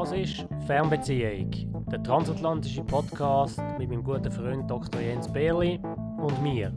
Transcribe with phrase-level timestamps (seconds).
[0.00, 1.50] Das ist Fernbeziehung,
[1.92, 4.98] der transatlantische Podcast mit meinem guten Freund Dr.
[4.98, 5.78] Jens Berli
[6.16, 6.72] und mir,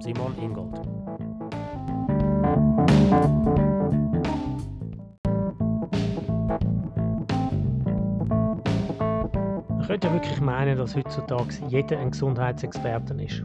[0.00, 0.84] Simon Ingold.
[9.68, 13.44] Man könnte ja wirklich meinen, dass heutzutage jeder ein Gesundheitsexperte ist.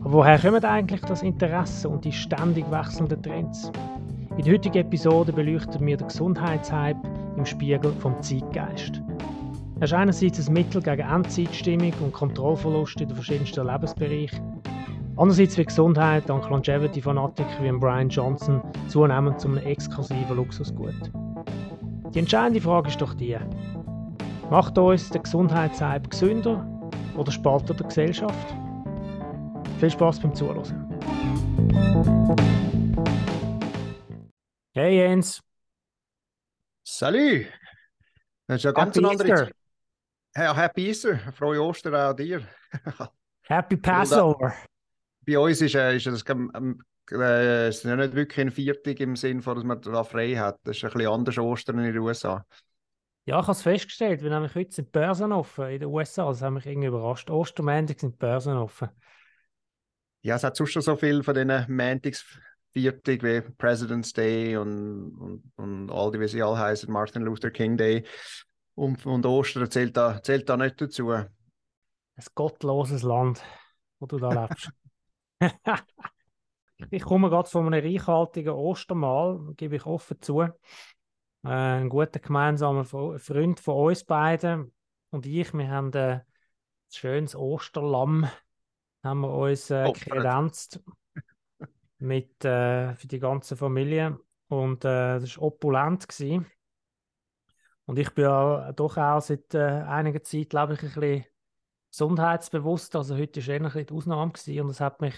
[0.00, 3.72] Aber woher kommt eigentlich das Interesse und die ständig wechselnden Trends?
[4.36, 7.13] In der heutigen Episode beleuchten wir den Gesundheitshype
[7.44, 9.02] im Spiegel vom Zeitgeist.
[9.78, 14.62] Er ist einerseits ein Mittel gegen Endzeitstimmung und Kontrollverlust in den verschiedensten Lebensbereichen.
[15.16, 21.12] Andererseits wird Gesundheit dank Longevity-Fanatiker wie Brian Johnson zunehmend zum exklusiven Luxusgut.
[22.14, 23.36] Die entscheidende Frage ist doch die,
[24.50, 26.66] macht uns der Gesundheitshype gesünder
[27.16, 28.56] oder spaltet er die Gesellschaft?
[29.80, 30.62] Viel Spaß beim Zuhören.
[34.72, 35.42] Hey Jens.
[36.86, 37.46] Salut!
[38.46, 39.50] Das ist ja ganz Happy andere Easter.
[40.36, 42.46] Ja, Happy Easter, frohe Ostern auch dir.
[43.42, 44.54] Happy Passover.
[45.26, 49.16] Bei uns ist, es ist das ähm, äh, ist ja nicht wirklich ein Viertig im
[49.16, 50.58] Sinne, dass man da frei hat.
[50.64, 52.44] Das ist ein bisschen anders Ostern in den USA.
[53.24, 56.26] Ja, ich habe es festgestellt, wir haben heute sind die Börsen offen in den USA.
[56.26, 57.30] Das hat mich irgendwie überrascht.
[57.30, 58.90] Ostermäntig sind die Börsen offen.
[60.20, 62.26] Ja, es hat sonst schon so viel von diesen Mantics
[62.74, 67.50] 40 wie President's Day und, und, und all die, wie sie alle heißen, Martin Luther
[67.50, 68.04] King Day
[68.74, 71.10] und, und Ostern zählt da, zählt da nicht dazu.
[71.10, 71.28] Ein
[72.34, 73.42] gottloses Land,
[74.00, 74.70] wo du da lebst.
[76.90, 80.42] ich komme gerade von einem reichhaltigen Ostermahl, gebe ich offen zu.
[80.42, 80.50] Äh,
[81.44, 84.72] ein guter gemeinsamer Freund von uns beiden
[85.10, 86.22] und ich, wir haben äh, ein
[86.90, 88.28] schönes Osterlamm,
[89.04, 90.80] haben wir uns äh, kredenzt
[91.98, 96.46] mit äh, für die ganze Familie und äh, das war opulent gewesen.
[97.86, 101.24] Und ich bin ja doch auch seit äh, einiger Zeit, glaube ich, ein bisschen
[101.90, 102.96] gesundheitsbewusst.
[102.96, 105.14] Also heute war eher ein die Ausnahme gewesen und es hat mich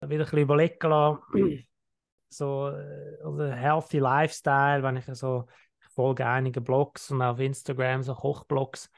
[0.00, 1.20] wieder ein bisschen überlegen lassen,
[2.28, 5.46] so äh, also healthy Lifestyle, wenn ich so,
[5.80, 8.90] ich folge einigen Blogs und auf Instagram so Kochblogs,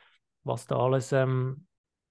[0.43, 1.67] was da alles ähm,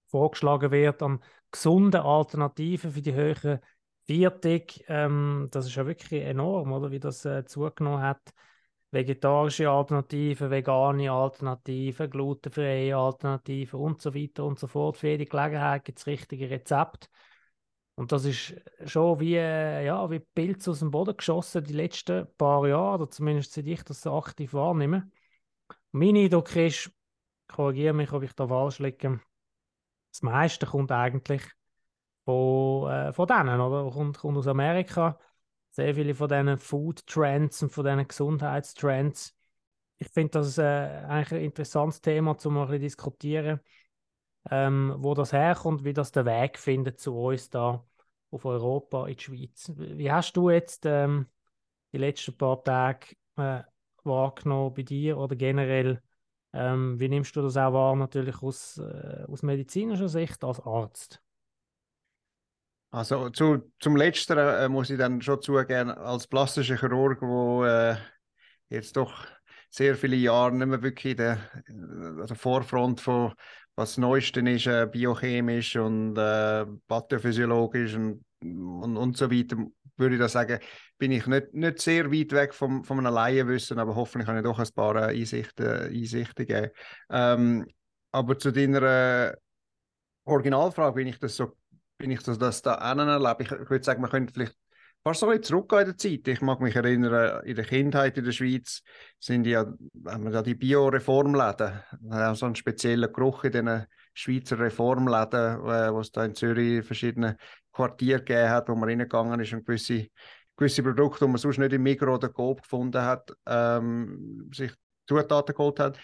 [0.07, 3.59] vorgeschlagen wird an gesunden Alternativen für die höheren
[4.05, 4.83] Viertig.
[4.87, 8.33] Ähm, das ist ja wirklich enorm, oder wie das äh, zugenommen hat.
[8.91, 14.97] Vegetarische Alternativen, vegane Alternativen, glutenfreie Alternativen und so weiter und so fort.
[14.97, 17.07] Für jede Gelegenheit gibt es richtige Rezepte.
[17.95, 18.55] Und das ist
[18.85, 23.09] schon wie, äh, ja, wie Pilze aus dem Boden geschossen die letzten paar Jahre, oder
[23.09, 25.09] zumindest seit ich das so aktiv wahrnehme.
[25.91, 26.91] Mein Eindruck ist,
[27.47, 29.21] korrigiere mich, ob ich da falsch liege,
[30.11, 31.43] das meiste kommt eigentlich
[32.25, 33.91] von, äh, von denen, oder?
[33.91, 35.19] Kommt, kommt aus Amerika.
[35.71, 39.35] Sehr viele von diesen Food Trends und von diesen Gesundheitstrends.
[39.97, 43.59] Ich finde das äh, eigentlich ein interessantes Thema, um mal ein bisschen diskutieren,
[44.51, 47.85] ähm, wo das herkommt, wie das den Weg findet zu uns da
[48.31, 49.71] auf Europa, in die Schweiz.
[49.75, 51.27] Wie hast du jetzt ähm,
[51.93, 53.61] die letzten paar Tage äh,
[54.03, 56.01] wahrgenommen bei dir oder generell?
[56.53, 61.22] Ähm, wie nimmst du das auch wahr, natürlich aus, äh, aus medizinischer Sicht als Arzt?
[62.93, 67.95] Also zu, zum Letzteren äh, muss ich dann schon zugeben, als plastischer Chirurg, wo äh,
[68.69, 69.25] jetzt doch
[69.71, 73.33] sehr viele Jahre nicht mehr wirklich der, der Vorfront von
[73.75, 79.57] was Neueste ist, äh, biochemisch und äh, pathophysiologisch und, und, und so weiter,
[79.97, 80.59] würde ich da sagen,
[80.99, 84.43] bin ich nicht, nicht sehr weit weg vom, von einem Laienwissen, aber hoffentlich kann ich
[84.43, 86.69] doch ein paar äh, Einsichten, Einsichten geben.
[87.09, 87.65] Ähm,
[88.11, 88.83] aber zu deiner
[89.31, 89.35] äh,
[90.25, 91.57] Originalfrage bin ich das so
[92.03, 93.43] bin ich das, das da erlebe.
[93.43, 94.57] Ich, ich würde sagen, man könnte vielleicht
[95.05, 96.27] fast so ein zurückgehen in der Zeit.
[96.27, 98.81] Ich mag mich erinnern, in der Kindheit in der Schweiz
[99.19, 99.61] sind ja,
[100.05, 101.81] haben wir da die Bio-Reformläden.
[102.35, 107.37] So einen speziellen Geruch in diesen Schweizer Reformläden, äh, wo es da in Zürich verschiedene
[107.71, 110.07] Quartiere gegeben hat, wo man reingegangen ist und gewisse,
[110.57, 114.73] gewisse Produkte, die man sonst nicht im Migros oder Coop gefunden hat, ähm, sich
[115.07, 115.97] Zutaten geholt hat.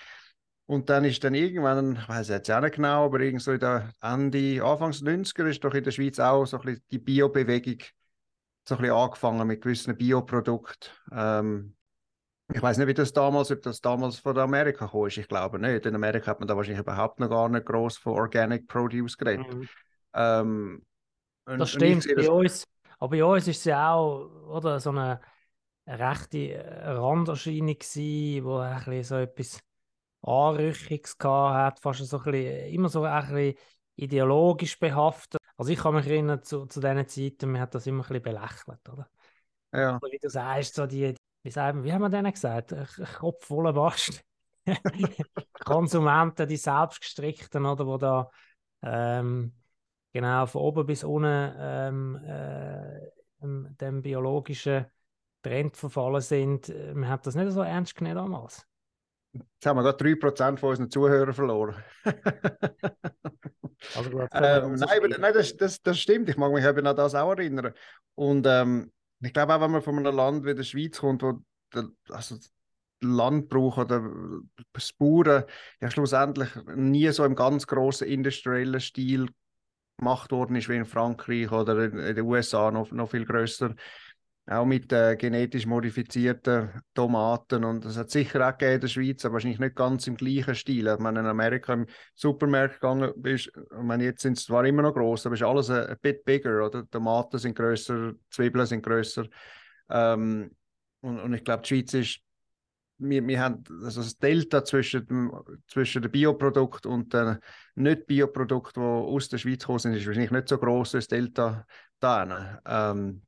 [0.70, 3.60] Und dann ist dann irgendwann, ich weiß jetzt auch nicht genau, aber irgend so in
[3.60, 7.80] der Ende, Anfangs 90er ist doch in der Schweiz auch so ein bisschen die Bio-Bewegung
[8.68, 10.92] so ein bisschen angefangen mit gewissen Bioprodukten.
[11.12, 11.76] Ähm,
[12.54, 15.08] ich weiß nicht, wie das damals, ob das damals von Amerika kam.
[15.08, 15.88] Ich glaube nicht.
[15.88, 19.52] In Amerika hat man da wahrscheinlich überhaupt noch gar nicht groß von Organic Produce geredet.
[19.52, 19.70] Mhm.
[20.14, 20.86] Ähm,
[21.46, 22.64] Das stimmt sehe bei das- uns.
[23.00, 25.20] Aber bei uns ist es ja auch oder, so eine,
[25.88, 29.60] rechte Randerscheinung gewesen, wo ein bisschen so etwas
[30.22, 33.56] Anrüchiges gehabt hat, fast so ein bisschen, immer so ein bisschen
[33.96, 35.40] ideologisch behaftet.
[35.58, 38.24] Also ich kann mich erinnern zu, zu diesen Zeiten, man hat das immer ein bisschen
[38.24, 39.10] belächelt, oder?
[39.74, 39.96] Ja.
[39.96, 42.74] Aber wie du sagst, so die, wie, sagen, wie haben wir denen gesagt?
[43.20, 44.24] Kopf voller Bast.
[45.66, 48.30] Konsumenten, die selbstgestrickten, oder wo da
[48.84, 49.54] ähm,
[50.14, 53.12] genau von oben bis unten ähm, äh,
[53.42, 54.86] dem biologischen
[55.42, 56.74] Trend verfallen sind.
[56.94, 58.69] Man hat das nicht so ernst genommen damals.
[59.32, 61.76] Jetzt haben wir gerade 3% von unseren Zuhörern verloren.
[63.96, 66.30] also ähm, nein, aber, nein das, das, das stimmt.
[66.30, 67.74] Ich mag mich eben an das auch erinnern.
[68.16, 68.92] Und ähm,
[69.22, 71.42] ich glaube auch, wenn man von einem Land wie der Schweiz kommt, wo
[71.74, 72.38] der, also
[73.02, 74.02] Landbrauch oder
[74.98, 75.44] Bauern
[75.80, 79.28] ja schlussendlich nie so im ganz großen industriellen Stil
[79.98, 83.76] gemacht worden ist wie in Frankreich oder in, in den USA noch, noch viel größer
[84.50, 87.64] auch mit äh, genetisch modifizierten Tomaten.
[87.64, 90.56] Und das hat sicher auch gegeben in der Schweiz, aber wahrscheinlich nicht ganz im gleichen
[90.56, 90.86] Stil.
[90.86, 91.86] Wenn man in Amerika im
[92.16, 95.86] Supermarkt gegangen bist, meine, jetzt sind es zwar immer noch groß, aber ist alles ein,
[95.86, 96.66] ein bit bigger.
[96.66, 96.90] Oder?
[96.90, 99.26] Tomaten sind größer, Zwiebeln sind größer.
[99.90, 100.56] Ähm,
[101.02, 102.20] und, und ich glaube, die Schweiz ist
[103.02, 105.32] wir, wir haben also das Delta zwischen dem,
[105.68, 107.38] zwischen dem Bioprodukt und dem
[107.76, 111.66] nicht Bioprodukt, die aus der Schweiz kommen ist wahrscheinlich nicht so groß als Delta
[112.02, 112.60] da.
[112.66, 113.22] Ähm,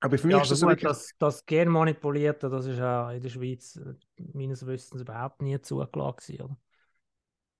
[0.00, 0.88] aber für mich ja, ist das, also gut, wirklich...
[0.88, 3.94] das, das Genmanipulierte, das ist ja in der Schweiz äh,
[4.34, 6.56] meines Wissens überhaupt nie zugelassen, oder?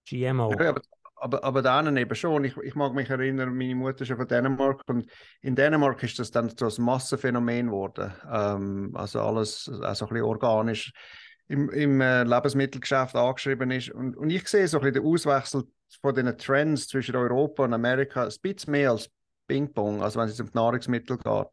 [0.08, 0.52] GMO.
[0.52, 0.80] Ja, aber,
[1.16, 2.44] aber, aber denen eben schon.
[2.44, 5.10] Ich, ich mag mich erinnern, meine Mutter ist ja von Dänemark und
[5.40, 8.12] in Dänemark ist das dann so ein Massenphänomen geworden.
[8.30, 10.92] Ähm, also alles also ein bisschen organisch
[11.48, 13.90] im, im äh, Lebensmittelgeschäft angeschrieben ist.
[13.90, 15.64] Und, und ich sehe so ein bisschen den Auswechsel
[16.00, 19.10] von den Trends zwischen Europa und Amerika ein bisschen mehr als
[19.46, 21.46] Ping-Pong, also wenn es um Nahrungsmittel geht.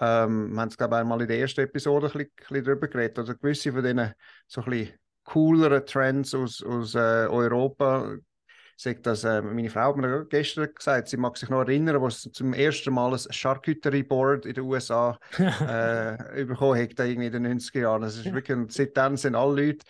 [0.00, 2.88] Ähm, wir haben es, glaube ich, einmal in der ersten Episode ein bisschen, bisschen darüber
[2.88, 3.18] geredet.
[3.18, 4.12] Also gewisse von diesen
[4.46, 8.16] so ein bisschen cooleren Trends aus, aus äh, Europa.
[8.76, 12.08] Sagt das, äh, meine Frau hat mir gestern gesagt, sie mag sich noch erinnern, wo
[12.10, 17.32] sie zum ersten Mal ein Charcuterie Board in den USA äh, bekommen hat, irgendwie in
[17.32, 18.02] den 90er Jahren.
[18.02, 19.84] Das ist wirklich, seitdem sind alle Leute,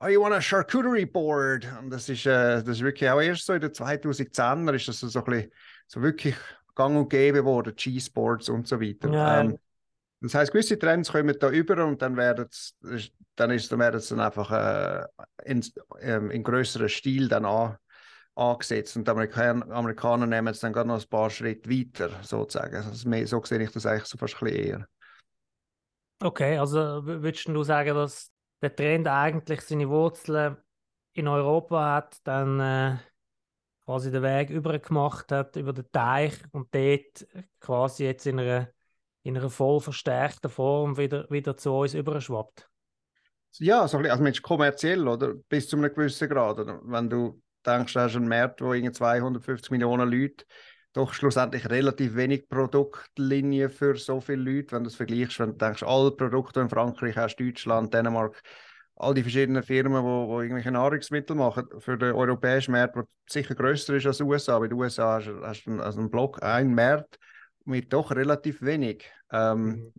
[0.00, 1.66] oh, you want a charcuterie board?
[1.78, 5.00] Und das ist, äh, das ist wirklich auch erst so in den 2010er ist das
[5.00, 5.52] so, so ein bisschen,
[5.86, 6.34] so wirklich
[6.74, 9.12] gang und gäbe geworden, G-Sports und so weiter.
[9.12, 9.40] Ja.
[9.40, 9.58] Ähm,
[10.20, 12.46] das heißt, gewisse Trends kommen da über und dann werden
[13.36, 15.06] dann ist, dann werden es dann einfach äh,
[15.44, 15.64] in,
[16.00, 17.78] ähm, in größerem Stil dann an,
[18.34, 22.76] angesetzt und die Amerikaner, Amerikaner nehmen es dann gerade noch ein paar Schritte weiter, sozusagen.
[22.76, 24.88] Also mehr, so sehe ich das eigentlich so fast ein bisschen eher.
[26.22, 28.30] Okay, also würdest du sagen, dass
[28.60, 30.58] der Trend eigentlich seine Wurzeln
[31.14, 32.96] in Europa hat, dann äh,
[33.90, 37.26] quasi den Weg übergemacht hat über den Teich und dort
[37.58, 38.68] quasi jetzt in einer,
[39.24, 42.68] in einer voll verstärkten Form wieder, wieder zu uns überschwappt.
[43.58, 45.34] Ja, so ein bisschen, also kommerziell, oder?
[45.48, 46.60] Bis zu einem gewissen Grad.
[46.60, 46.80] Oder?
[46.84, 50.44] Wenn du denkst, du hast einen Markt, wo 250 Millionen Leute
[50.92, 55.56] doch schlussendlich relativ wenig Produktlinie für so viele Leute, wenn du es vergleichst, wenn du
[55.56, 58.40] denkst, alle Produkte in Frankreich hast, Deutschland, Dänemark,
[59.00, 63.94] all die verschiedenen Firmen, die, irgendwelche Nahrungsmittel machen, für den europäischen Markt, der sicher größer
[63.94, 64.56] ist als die USA.
[64.56, 67.18] Aber in den USA hast, hast du einen, also einen Block, einen Markt
[67.64, 69.10] mit doch relativ wenig.
[69.32, 69.92] Ähm, mhm.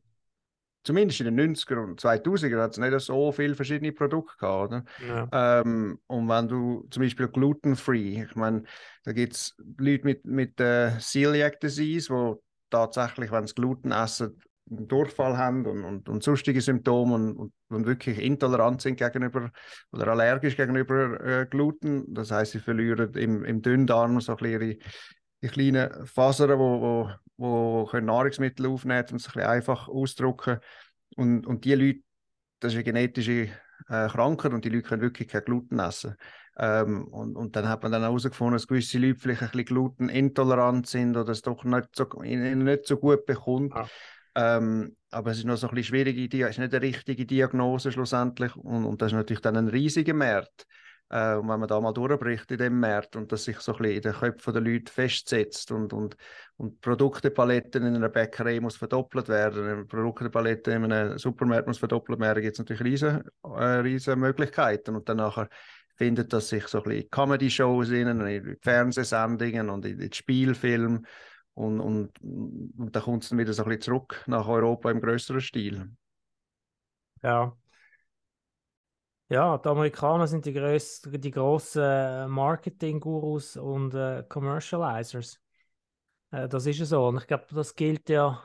[0.84, 4.72] Zumindest in den 90er und 2000er hat es nicht so viele verschiedene Produkte gehabt.
[4.72, 4.84] Oder?
[5.08, 5.62] Ja.
[5.62, 8.64] Ähm, und wenn du zum Beispiel gluten-free, ich meine,
[9.04, 12.36] da gibt es Leute mit, mit äh, Celiac Disease, die
[12.72, 14.42] tatsächlich, wenn sie Gluten essen,
[14.72, 19.52] einen Durchfall haben und, und, und sonstige Symptome und, und, und, wirklich intolerant sind gegenüber
[19.92, 22.14] oder allergisch gegenüber äh, Gluten.
[22.14, 24.78] Das heißt, sie verlieren im, im Dünndarm so ein ihre,
[25.44, 30.60] die kleinen Fasern, wo, wo, wo können Nahrungsmittel aufnehmen und es ein einfach ausdrücken.
[31.18, 32.00] Und, und die Leute,
[32.60, 33.50] das ist eine genetische
[33.90, 36.16] äh, Krankheit und die Leute können wirklich kein Gluten essen.
[36.58, 40.86] Ähm, und, und dann hat man dann herausgefunden, dass gewisse Leute vielleicht ein bisschen glutenintolerant
[40.88, 43.74] sind oder es doch nicht so, nicht so gut bekommt.
[43.74, 43.88] Ja.
[44.36, 47.26] Ähm, aber es ist noch so ein bisschen schwierige Idee, es ist nicht eine richtige
[47.26, 50.66] Diagnose schlussendlich und, und das ist natürlich dann ein riesiger Markt.
[51.10, 53.80] Äh, und wenn man da mal durchbricht in dem Markt und das sich so ein
[53.80, 56.16] bisschen in den Köpfen der Leute festsetzt und, und,
[56.56, 62.20] und Produktepaletten in einer Bäckerei muss verdoppelt werden, eine Produktepalette in einem Supermarkt muss verdoppelt
[62.22, 65.50] werden, gibt es natürlich riesen, äh, riesen Möglichkeiten und dann nachher
[65.98, 71.06] findet das sich so ein bisschen in Comedy-Shows in Fernsehsendungen und in, in Spielfilmen
[71.54, 75.02] und, und, und dann kommt es dann wieder so ein bisschen zurück nach Europa im
[75.02, 75.92] größeren Stil.
[77.24, 77.56] Ja.
[79.30, 85.40] Ja, die Amerikaner sind die, größ die grossen Marketing-Gurus und äh, Commercializers.
[86.32, 87.08] Äh, das ist ja so.
[87.08, 88.44] Und ich glaube, das gilt ja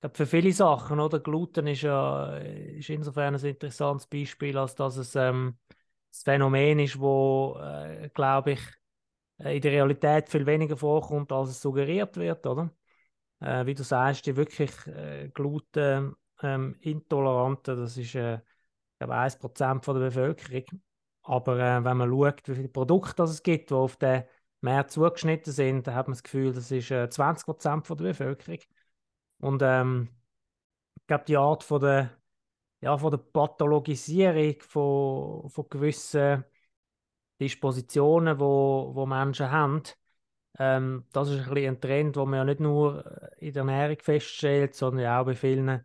[0.00, 1.00] glaub, für viele Sachen.
[1.00, 1.20] Oder?
[1.20, 5.58] Gluten ist ja ist insofern ein interessantes Beispiel, als dass es ähm,
[6.10, 8.81] das Phänomen ist, wo, äh, glaube ich, äh,
[9.50, 12.70] in der Realität viel weniger vorkommt, als es suggeriert wird, oder?
[13.40, 16.76] Äh, wie du sagst, die wirklich äh, Gluten ähm,
[17.64, 18.40] das ist äh,
[18.98, 20.64] glaube 1% von der Bevölkerung.
[21.22, 24.24] Aber äh, wenn man schaut, wie viele Produkte es gibt, die auf den
[24.60, 28.58] Markt zugeschnitten sind, dann hat man das Gefühl, das ist äh, 20 Prozent der Bevölkerung.
[29.40, 30.08] Und ähm,
[30.96, 32.10] ich glaube, die Art von der,
[32.80, 36.44] ja, von der Pathologisierung von, von gewissen
[37.42, 39.82] Dispositionen, wo, wo Menschen haben,
[40.58, 44.74] ähm, das ist ein, ein Trend, den man ja nicht nur in der Ernährung feststellt,
[44.74, 45.84] sondern auch bei vielen,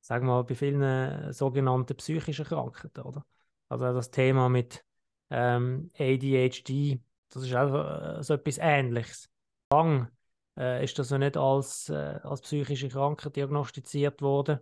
[0.00, 3.24] sagen wir mal, bei vielen sogenannten psychischen Krankheiten, oder?
[3.68, 4.84] Also das Thema mit
[5.30, 7.00] ähm, ADHD,
[7.30, 9.28] das ist auch äh, so etwas Ähnliches.
[9.72, 10.08] Lang
[10.56, 14.60] äh, ist das ja nicht als, äh, als psychische Krankheit diagnostiziert worden.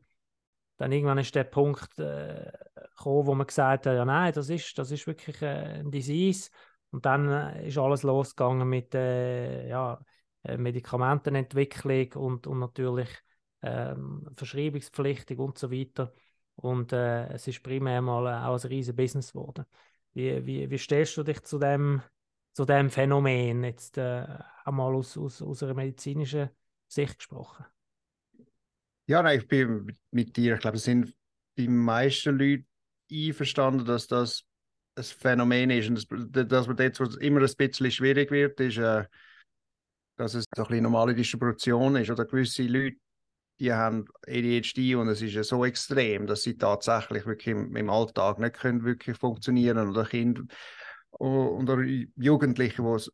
[0.79, 2.51] Dann irgendwann ist der Punkt äh,
[2.97, 6.51] gekommen, wo man gesagt hat, ja nein, das ist, das ist wirklich äh, ein Disease.
[6.91, 10.01] Und dann äh, ist alles losgegangen mit äh, ja,
[10.45, 13.09] Medikamentenentwicklung und, und natürlich
[13.63, 16.13] ähm, Verschreibungspflichtig und so weiter.
[16.57, 19.65] Und äh, es ist primär mal äh, auch ein riesiges Business geworden.
[20.13, 22.03] Wie, wie, wie stellst du dich zu dem,
[22.53, 24.27] zu dem Phänomen, jetzt äh,
[24.65, 26.51] einmal aus, aus, aus einer medizinischen
[26.87, 27.65] Sicht gesprochen?
[29.07, 30.55] Ja, nein, ich bin mit dir.
[30.55, 31.15] Ich glaube, es sind
[31.57, 32.65] die meisten Leute
[33.11, 34.45] einverstanden, dass das
[34.97, 35.89] ein Phänomen ist.
[35.89, 39.05] Und das, dass man dort immer ein bisschen schwierig wird, ist, äh,
[40.17, 42.11] dass es eine normale Distribution ist.
[42.11, 42.97] Oder gewisse Leute
[43.61, 47.91] die haben ADHD und es ist ja so extrem, dass sie tatsächlich wirklich im, im
[47.91, 50.43] Alltag nicht können wirklich funktionieren oder Kinder
[51.13, 51.81] oder
[52.17, 53.13] Jugendliche, wo es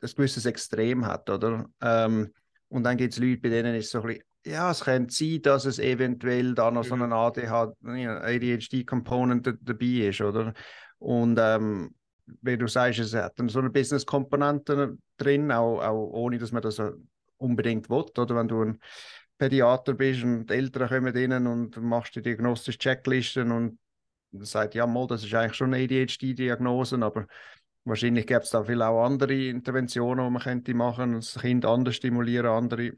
[0.00, 1.68] ein gewisses Extrem hat, oder?
[1.82, 2.32] Ähm,
[2.68, 5.14] und dann gibt es Leute, bei denen ist es so ein bisschen, ja, es könnte
[5.14, 10.54] sein, dass es eventuell da noch so ein ADHD-Component dabei ist, oder?
[10.98, 11.94] Und ähm,
[12.42, 16.62] wie du sagst, es hat dann so eine Business-Komponente drin, auch, auch ohne, dass man
[16.62, 16.80] das
[17.36, 18.36] unbedingt will, oder?
[18.36, 18.80] Wenn du ein
[19.38, 23.78] Pädiater bist und die Eltern kommen rein und machst die diagnostische Checklisten und
[24.40, 27.26] sagt, ja, mal, das ist eigentlich schon eine ADHD-Diagnose, aber
[27.84, 31.96] wahrscheinlich gäbe es da viel auch andere Interventionen, die man könnte machen, das Kind anders
[31.96, 32.92] stimulieren, andere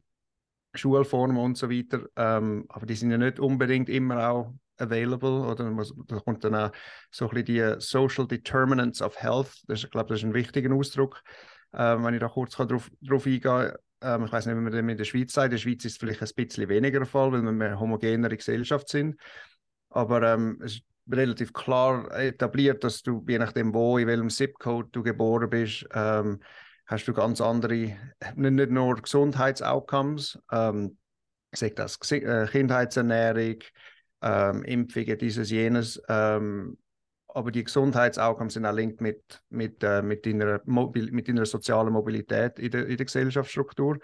[0.75, 2.07] Schulformen und so weiter.
[2.17, 5.71] Ähm, aber die sind ja nicht unbedingt immer auch available oder
[6.07, 6.71] da kommt dann auch
[7.11, 9.63] so ein bisschen die Social Determinants of Health.
[9.67, 11.23] Das ist, glaube das ist ein wichtiger Ausdruck.
[11.73, 12.91] Ähm, wenn ich da kurz darauf
[13.27, 13.73] eingehen
[14.03, 15.47] ähm, ich weiß nicht, wie man das in der Schweiz sagt.
[15.47, 18.37] In der Schweiz ist es vielleicht ein bisschen weniger der Fall, weil wir eine homogenere
[18.37, 19.21] Gesellschaft sind.
[19.91, 24.89] Aber ähm, es ist relativ klar etabliert, dass du, je nachdem, wo, in welchem ZIP-Code
[24.93, 26.41] du geboren bist, ähm,
[26.91, 27.97] hast du ganz andere,
[28.35, 30.99] nicht, nur Gesundheitsoutcomes, ähm,
[31.53, 33.59] sagt das äh, Kindheitsernährung,
[34.23, 36.77] ähm, Impfungen, dieses, jenes, ähm,
[37.29, 41.93] aber die Gesundheitsoutcomes sind auch linked mit, mit, äh, mit, deiner Mobil mit deiner sozialen
[41.93, 43.99] Mobilität in der, in der Gesellschaftsstruktur.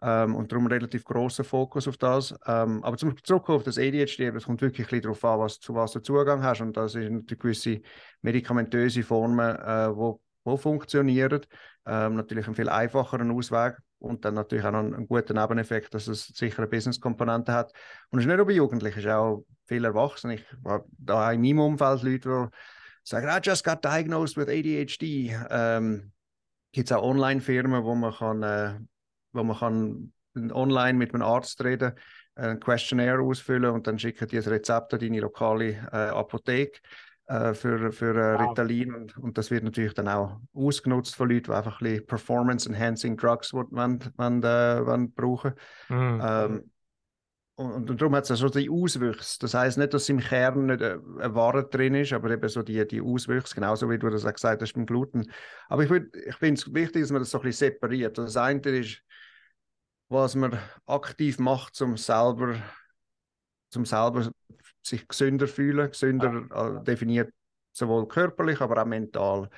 [0.00, 2.34] Ähm, und darum relativ großer Fokus auf das.
[2.46, 5.92] Ähm, aber zum zurück auf das ADHD, es kommt wirklich darauf an, was, zu was
[5.92, 6.62] du Zugang hast.
[6.62, 7.80] Und das sind natürlich gewisse
[8.22, 11.42] medikamentöse Formen, äh, wo, wo funktionieren.
[11.84, 15.94] Ähm, natürlich ein viel einfacheren Ausweg und dann natürlich auch noch einen, einen guten Nebeneffekt,
[15.94, 17.72] dass es sicher eine Business-Komponente hat.
[18.10, 20.34] Und es ist nicht nur bei Jugendlichen, es ist auch viele Erwachsene.
[20.34, 25.36] Ich habe da in meinem Umfeld Leute, die sagen, I just got diagnosed with ADHD.
[25.50, 26.12] Ähm,
[26.72, 28.78] Gibt es auch Online-Firmen, wo man kann, äh,
[29.32, 30.12] wo man kann
[30.52, 31.92] online mit einem Arzt reden,
[32.34, 36.80] ein Questionnaire ausfüllen und dann schicken die das Rezept an deine lokale äh, Apotheke
[37.32, 41.44] äh, für, für äh, Ritalin und, und das wird natürlich dann auch ausgenutzt von Leuten,
[41.44, 45.54] die einfach ein bisschen Performance-Enhancing Drugs wollen, wollen, äh, wollen brauchen.
[45.88, 46.22] Mhm.
[46.22, 46.70] Ähm,
[47.54, 49.38] und, und, darum hat es so die Auswüchse.
[49.40, 52.86] Das heißt nicht, dass im Kern nicht eine Ware drin ist, aber eben so die,
[52.86, 55.30] die Auswüchse, genauso wie du das auch gesagt hast beim Gluten.
[55.68, 58.18] Aber ich, ich finde es wichtig, dass man das so ein bisschen separiert.
[58.18, 59.02] Das eine ist,
[60.08, 62.56] was man aktiv macht, um selber,
[63.70, 64.30] zum selber
[64.82, 65.90] sich gesünder fühlen.
[65.90, 66.78] Gesünder ja.
[66.80, 67.32] Äh, definiert
[67.72, 69.48] sowohl körperlich, aber auch mental.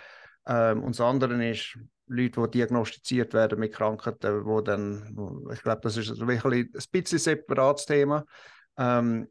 [0.46, 5.16] Ähm, und das andere ist, Leute, die diagnostiziert werden mit Krankheiten, wo dann,
[5.52, 8.24] ich glaube, das ist also ein bisschen ein separates Thema.
[8.76, 9.28] Ähm,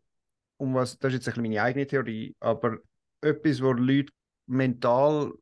[0.57, 2.77] um was, das ist jetzt ein meine eigene Theorie, aber
[3.21, 4.11] etwas, wo Leute
[4.47, 5.33] mental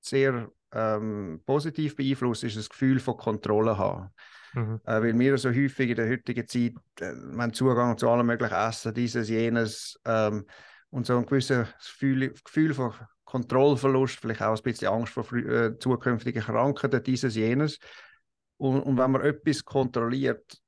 [0.00, 4.10] sehr ähm, positiv beeinflusst, ist das Gefühl von Kontrolle haben.
[4.54, 4.80] Mhm.
[4.84, 8.54] Äh, weil wir so häufig in der heutigen Zeit äh, haben Zugang zu allem möglichen
[8.54, 10.46] Essen, dieses, jenes ähm,
[10.90, 12.94] und so ein gewisses Gefühl, Gefühl von
[13.24, 17.78] Kontrollverlust, vielleicht auch ein bisschen Angst vor äh, zukünftigen Krankheiten, dieses, jenes.
[18.56, 20.62] Und, und wenn man etwas kontrolliert,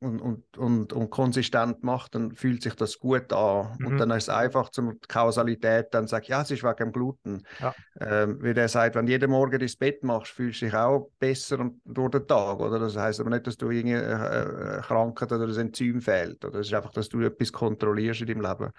[0.00, 3.76] und, und, und, und konsistent macht, dann fühlt sich das gut an.
[3.78, 3.86] Mhm.
[3.86, 7.46] Und dann ist es einfach zum Kausalität, dann sagt, ja, es ist wegen dem Gluten.
[7.60, 7.74] Ja.
[8.00, 11.10] Ähm, wie der sagt, wenn du jeden Morgen ins Bett machst, fühlst du dich auch
[11.18, 12.60] besser durch den Tag.
[12.60, 12.78] Oder?
[12.78, 16.44] Das heißt aber nicht, dass du irgendeine äh, äh, Krankheit oder ein Enzym fehlt.
[16.46, 18.72] Oder es ist einfach, dass du etwas kontrollierst in deinem Leben.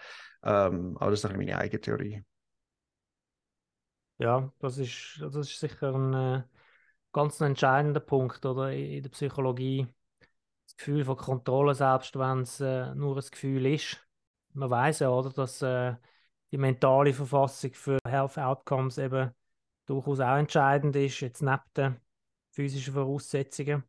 [0.44, 2.24] Ähm, aber das ist meine eigene Theorie.
[4.18, 6.44] Ja, das ist, das ist sicher ein äh,
[7.12, 9.88] ganz entscheidender Punkt oder in der Psychologie.
[10.72, 13.98] Das Gefühl von Kontrolle, selbst wenn es äh, nur ein Gefühl ist.
[14.54, 15.96] Man weiß ja, oder, dass äh,
[16.52, 19.32] die mentale Verfassung für Health Outcomes eben
[19.86, 21.98] durchaus auch entscheidend ist, jetzt neben den
[22.52, 23.84] physischen Voraussetzungen.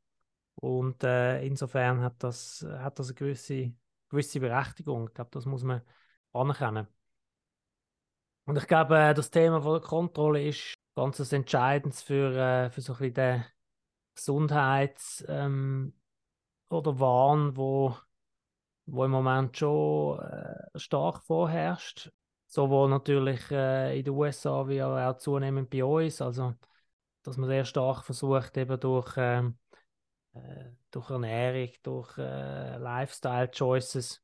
[0.57, 3.73] Und äh, insofern hat das, hat das eine gewisse,
[4.09, 5.09] gewisse Berechtigung.
[5.09, 5.83] Ich glaube, das muss man
[6.33, 6.89] anerkennen.
[8.45, 12.81] Und ich glaube, äh, das Thema von der Kontrolle ist ganz entscheidend für, äh, für
[12.81, 13.45] so ein bisschen den
[14.15, 15.95] Gesundheits- ähm,
[16.73, 17.97] oder Wahn, wo,
[18.87, 22.11] wo im Moment schon äh, stark vorherrscht.
[22.47, 26.21] Sowohl natürlich äh, in den USA wie auch zunehmend bei uns.
[26.21, 26.55] Also,
[27.23, 29.59] dass man sehr stark versucht, eben durch, ähm,
[30.35, 34.23] äh, durch Ernährung, durch äh, Lifestyle-Choices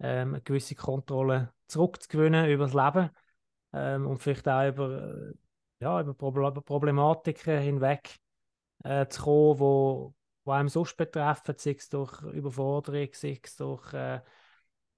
[0.00, 3.10] ähm, eine gewisse Kontrolle zurückzugewinnen über das Leben
[3.72, 5.34] ähm, und vielleicht auch über, äh,
[5.80, 8.18] ja, über Problematiken hinweg
[8.84, 10.14] äh, zu kommen, wo,
[10.48, 14.20] wo einem sonst betreffen, sei es durch Überforderung, sei es durch äh,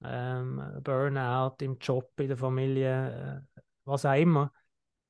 [0.04, 4.52] ähm, Burnout im Job, in der Familie, äh, was auch immer.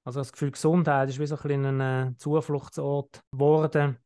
[0.02, 3.98] Also das Gefühl Gesundheit ist wie so ein, ein Zufluchtsort geworden,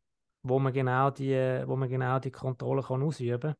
[0.43, 3.55] wo man genau die, wo man genau die Kontrolle kann ausüben kann.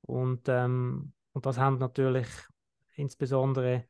[0.00, 2.26] Und, ähm, und das haben natürlich
[2.96, 3.86] insbesondere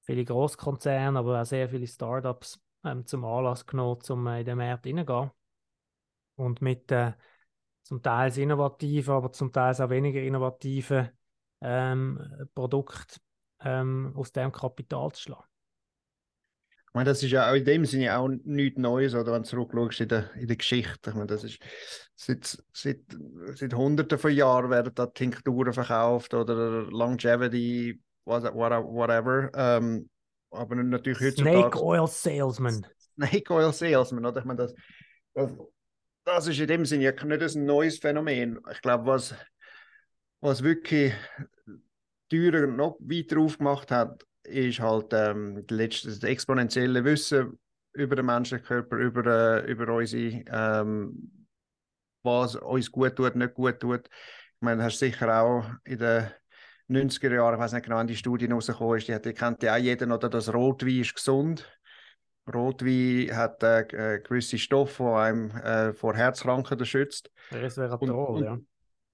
[0.00, 4.58] viele Großkonzerne, aber auch sehr viele Startups ähm, zum Anlass genommen, um äh, in den
[4.58, 5.30] Markt hineingehen.
[6.34, 7.12] Und mit äh,
[7.90, 11.08] zum Teil innovativen, aber zum Teil auch weniger innovativen
[11.60, 12.20] ähm,
[12.54, 13.20] Produkten
[13.64, 15.44] ähm, aus dem Kapital zu schlagen.
[16.70, 19.48] Ich meine, das ist ja auch in dem Sinne auch nichts Neues, oder wenn du
[19.48, 21.10] zurückschaust in der, in der Geschichte.
[21.10, 21.58] Ich meine, das ist
[22.14, 23.00] seit, seit,
[23.54, 29.50] seit Hunderten von Jahren werden da Tinkturen verkauft oder Longevity whatever.
[29.54, 30.08] Ähm,
[30.50, 31.58] aber natürlich heutzutage.
[31.58, 32.86] Snake Oil Salesman.
[33.16, 34.40] Snake Oil Salesman, oder?
[34.40, 34.74] Ich meine, das,
[35.34, 35.50] das,
[36.24, 38.60] das ist in dem Sinne ja nicht ein neues Phänomen.
[38.72, 39.34] Ich glaube, was,
[40.40, 41.12] was wirklich
[42.28, 47.58] Türen noch weiter aufgemacht hat, ist halt ähm, das exponentielle Wissen
[47.92, 49.26] über den menschlichen Körper, über,
[49.64, 51.46] äh, über unsere, ähm,
[52.22, 54.06] was uns gut tut, nicht gut tut.
[54.06, 56.34] Ich meine, hast sicher auch in der
[56.88, 59.78] 90er Jahren, ich weiß nicht genau, wann die Studie rausgekommen ist, die kennt ja auch
[59.78, 61.66] jeder, oder das Rotwein ist gesund.
[62.52, 63.80] Rotwein hat äh,
[64.14, 67.30] äh gewisse Stoffe, die einem äh, vor Herzkrankheiten schützt.
[67.52, 68.58] Resveratrol, ja.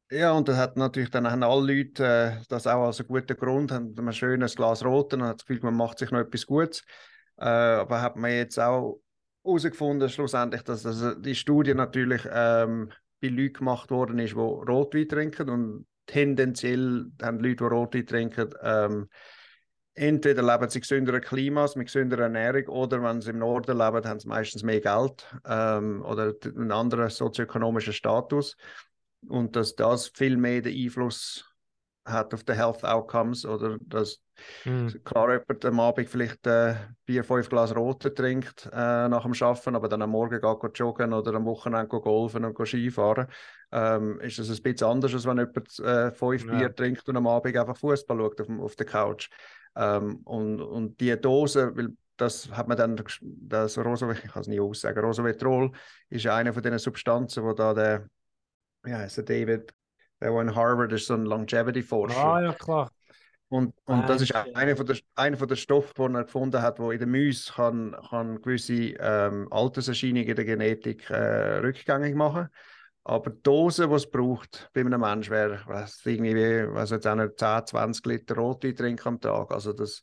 [0.08, 3.36] Ja, und das hat natürlich dann haben alle Leute äh, das auch als einen guten
[3.36, 6.46] Grund, haben ein schönes Glas Rot und hat das Gefühl, man macht sich noch etwas
[6.46, 6.84] Gutes.
[7.38, 9.00] Äh, aber hat man jetzt auch
[9.44, 15.08] herausgefunden, schlussendlich, dass das, die Studie natürlich ähm, bei Leuten gemacht worden ist, die Rotwein
[15.08, 19.08] trinken und tendenziell haben Leute, die Rotwein trinken, ähm,
[19.96, 24.20] entweder leben sie gesünderen Klimas, mit gesünderer Ernährung, oder wenn sie im Norden leben, haben
[24.20, 28.56] sie meistens mehr Geld ähm, oder einen anderen sozioökonomischen Status.
[29.28, 31.44] Und dass das viel mehr den Einfluss
[32.04, 34.22] hat auf die Health Outcomes oder dass
[34.64, 35.02] mhm.
[35.04, 39.74] klar jemand am Abend vielleicht äh, vier, fünf Glas Rote trinkt äh, nach dem Arbeiten,
[39.74, 43.26] aber dann am Morgen geht joggen oder am Wochenende golfen und Skifahren,
[43.72, 46.52] ähm, ist das ein bisschen anders, als wenn jemand äh, fünf ja.
[46.52, 49.28] Bier trinkt und am Abend einfach Fußball schaut auf, auf der Couch.
[49.76, 54.48] Ähm, und, und die Dose, weil das hat man dann, das Rosa, ich kann es
[54.48, 55.70] nicht aussagen, Rosovetrol
[56.08, 58.08] ist eine von den Substanzen, wo da der,
[58.86, 59.74] ja, also David
[60.20, 62.16] der war in Harvard ist so ein Longevity-Forscher.
[62.16, 62.90] Ah, ja, klar.
[63.48, 66.80] Und, und das ist einer von der, einer von der Stoffe, die er gefunden hat,
[66.80, 72.48] wo in der Mäuse kann, kann gewisse ähm, Alterserscheinungen in der Genetik äh, rückgängig machen.
[73.08, 77.14] Aber die Dose, die es braucht bei einem Menschen, wäre, was irgendwie, was jetzt auch
[77.14, 79.52] nicht 10, 20 Liter Rotwein trinken am Tag.
[79.52, 80.02] Also das,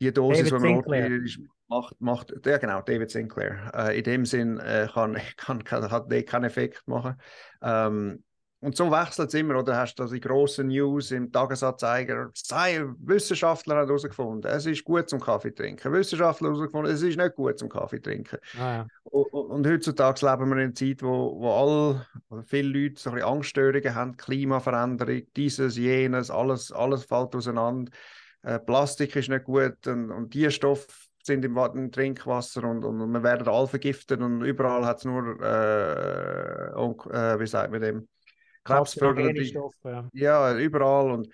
[0.00, 3.72] die Dosis, die man Rotwein ist, macht, macht, ja genau, David Sinclair.
[3.74, 7.20] Äh, in dem Sinn äh, kann, kann, kann, hat der keinen Effekt machen.
[7.60, 8.22] Ähm,
[8.60, 13.76] und so wechselt es immer, oder hast du die grossen News im Tagesanzeiger, sei Wissenschaftler
[13.76, 15.92] haben herausgefunden, es ist gut zum Kaffee trinken.
[15.92, 18.38] Wissenschaftler haben herausgefunden, es ist nicht gut zum Kaffee trinken.
[18.58, 18.86] Ah, ja.
[19.04, 23.22] und, und, heutzutage leben wir in einer Zeit, wo, wo all, viele Leute so ein
[23.22, 27.92] Angststörungen haben, Klimaveränderung, dieses, jenes, alles, alles fällt auseinander.
[28.42, 30.88] Äh, Plastik ist nicht gut und, und die Stoffe
[31.22, 35.04] sind im, im Trinkwasser und, und, und wir werden alle vergiftet und überall hat es
[35.04, 38.08] nur, äh, und, äh, wie sagt man dem,
[38.68, 39.88] krebsfördernde Stoffe.
[39.88, 40.08] Ja.
[40.12, 41.10] ja, überall.
[41.10, 41.28] Und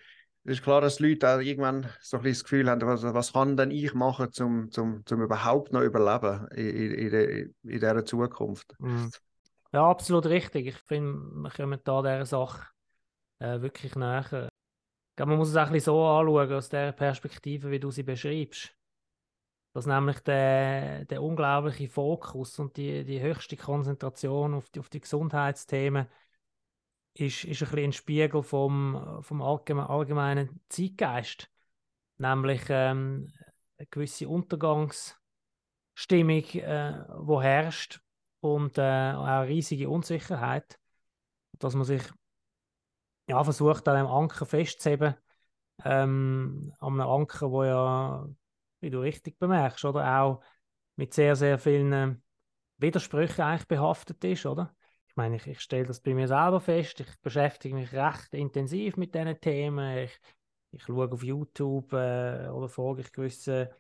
[0.45, 3.33] es ist klar, dass Leute auch irgendwann so ein bisschen das Gefühl haben, was, was
[3.33, 8.75] kann denn ich machen, um zum, zum überhaupt noch überleben in, in, in, dieser Zukunft.
[8.79, 9.11] Mhm.
[9.73, 10.67] Ja, absolut richtig.
[10.67, 12.67] Ich finde, wir kommen da dieser Sache
[13.39, 14.49] äh, wirklich näher.
[15.17, 18.03] Glaube, man muss es auch ein bisschen so anschauen, aus der Perspektive, wie du sie
[18.03, 18.75] beschreibst.
[19.73, 25.01] dass nämlich der, der unglaubliche Fokus und die, die höchste Konzentration auf die, auf die
[25.01, 26.07] Gesundheitsthemen
[27.15, 31.51] ist, ist ein bisschen ein Spiegel vom, vom allgemeinen Zeitgeist.
[32.19, 33.33] Nämlich ähm,
[33.79, 35.19] eine gewisse Untergangsstimmung,
[36.07, 38.01] äh, wo herrscht
[38.41, 40.79] und äh, auch eine riesige Unsicherheit,
[41.59, 42.03] dass man sich
[43.29, 45.15] ja, versucht, an einem Anker festzuheben,
[45.85, 48.29] ähm, an einem Anker, wo ja,
[48.81, 50.43] wie du richtig bemerkst, oder auch
[50.97, 52.23] mit sehr, sehr vielen
[52.79, 54.75] Widersprüchen eigentlich behaftet ist, oder?
[55.15, 58.97] Ich meine, ich, ich stelle das bei mir selber fest, ich beschäftige mich recht intensiv
[58.97, 60.21] mit diesen Themen, ich,
[60.73, 63.71] ich schaue auf YouTube äh, oder folge ich gewisse,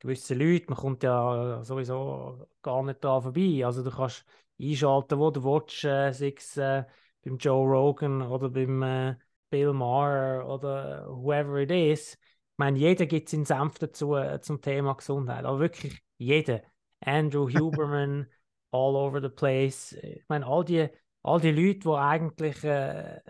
[0.00, 4.26] gewisse Leute, man kommt ja sowieso gar nicht daran vorbei, also du kannst
[4.60, 6.84] einschalten, wo du willst, äh, sei es äh,
[7.24, 9.16] beim Joe Rogan oder beim äh,
[9.48, 12.14] Bill Maher oder whoever it is.
[12.14, 12.18] Ich
[12.58, 16.60] meine, jeder gibt seinen Senf dazu äh, zum Thema Gesundheit, aber wirklich jeder.
[17.00, 18.26] Andrew Huberman,
[18.72, 19.92] all over the place.
[19.92, 20.88] Ich meine, all die,
[21.22, 23.20] all die Leute, die eigentlich äh,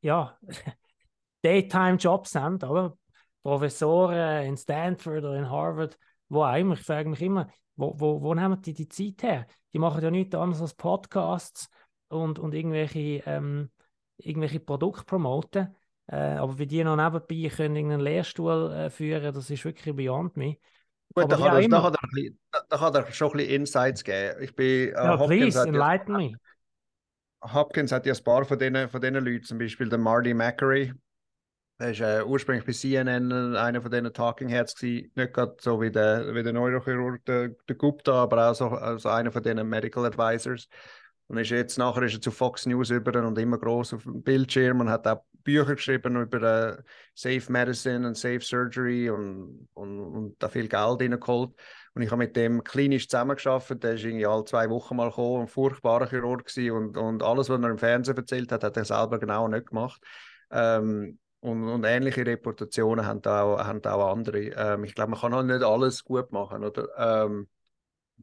[0.00, 0.38] ja,
[1.42, 2.96] Daytime-Jobs haben, oder?
[3.42, 5.98] Professoren in Stanford oder in Harvard,
[6.30, 6.74] wo auch immer.
[6.74, 9.46] Ich frage mich immer, wo, wo, wo nehmen die die Zeit her?
[9.74, 11.68] Die machen ja nichts anderes als Podcasts
[12.08, 13.70] und, und irgendwelche, ähm,
[14.16, 15.76] irgendwelche Produkte promoten.
[16.06, 20.36] Äh, aber wie die noch nebenbei können einen Lehrstuhl äh, führen, das ist wirklich beyond
[20.38, 20.56] me.
[21.14, 24.42] Gut, da kann, er, da, kann er, da kann er schon ein bisschen Insights geben.
[24.42, 26.32] Ich bin, äh, ja, Hopkins please, enlighten me.
[27.40, 30.92] Hopkins hat ja ein paar von diesen, von diesen Leuten, zum Beispiel der Marty Mackery.
[31.78, 35.12] Er war äh, ursprünglich bei CNN einer von diesen Talking Heads gewesen.
[35.14, 39.08] Nicht gerade so wie der, wie der Neurochirurg, der, der Gupta, aber auch so also
[39.08, 40.68] einer von diesen Medical Advisors.
[41.26, 44.22] Und ist jetzt nachher ist er zu Fox News über und immer groß auf dem
[44.22, 46.82] Bildschirm und hat auch Bücher geschrieben über äh,
[47.14, 51.52] Safe Medicine und Safe Surgery und, und, und da viel Geld reingeholt.
[51.94, 53.84] Und ich habe mit dem klinisch zusammengearbeitet.
[53.84, 57.60] Der ist irgendwie alle zwei Wochen mal gekommen, ein furchtbarer Chirurg und, und alles, was
[57.60, 60.02] er im Fernsehen erzählt hat, hat er selber genau nicht gemacht.
[60.50, 64.46] Ähm, und, und, ähnliche Reputationen haben auch, haben auch andere.
[64.56, 66.64] Ähm, ich glaube, man kann auch nicht alles gut machen.
[66.64, 66.88] Oder?
[66.96, 67.48] Ähm,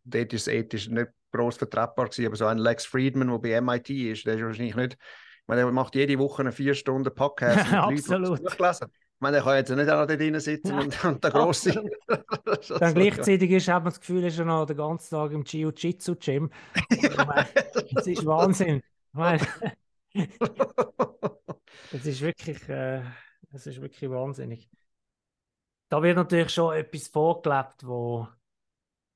[0.03, 3.51] dort ist es ethisch nicht groß vertretbar gewesen, aber so ein Lex Friedman, der bei
[3.51, 4.97] MIT ist, der ist wahrscheinlich nicht,
[5.41, 8.39] ich meine, der macht jede Woche eine vier Stunden Podcast ja, Absolut.
[8.39, 8.87] durchlesen.
[8.91, 11.83] Ich meine, kann jetzt nicht auch drin sitzen und, und der Grosse.
[12.79, 16.49] Dann gleichzeitig ist, hat man das Gefühl, er ist noch den ganzen Tag im Jiu-Jitsu-Gym.
[17.91, 18.77] das ist Wahnsinn.
[18.77, 19.47] Ich meine,
[21.91, 23.03] es ist wirklich, äh,
[23.51, 24.69] es ist wirklich wahnsinnig.
[25.89, 28.27] Da wird natürlich schon etwas vorgelebt, wo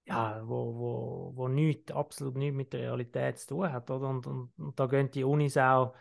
[0.07, 3.89] ja, wo, wo, wo nichts, absolut nichts mit der Realität zu tun hat.
[3.89, 4.07] Oder?
[4.09, 5.95] Und, und, und da gehen die Unis auch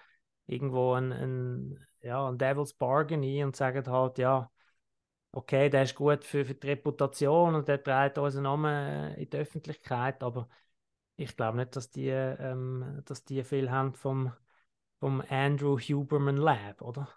[0.47, 4.51] irgendwo ein, ein, ja, ein Devil's Bargain ein und sagen halt, ja,
[5.33, 9.37] okay, der ist gut für, für die Reputation und der trägt unseren Namen in die
[9.37, 10.49] Öffentlichkeit, aber
[11.17, 14.33] ich glaube nicht, dass die, ähm, dass die viel haben vom,
[15.01, 17.09] vom Andrew Huberman Lab, oder?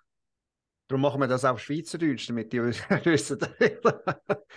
[0.87, 3.39] Darum machen wir das auf Schweizerdeutsch, damit die wissen.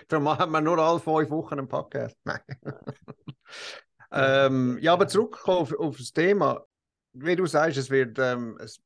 [0.09, 2.16] Darum machen wir nur alle fünf Wochen einen Podcast.
[2.22, 2.40] Nein.
[4.12, 6.64] ähm, ja, aber zurück auf, auf, das Thema.
[7.12, 8.81] Wie du sagst, es wird, ähm, es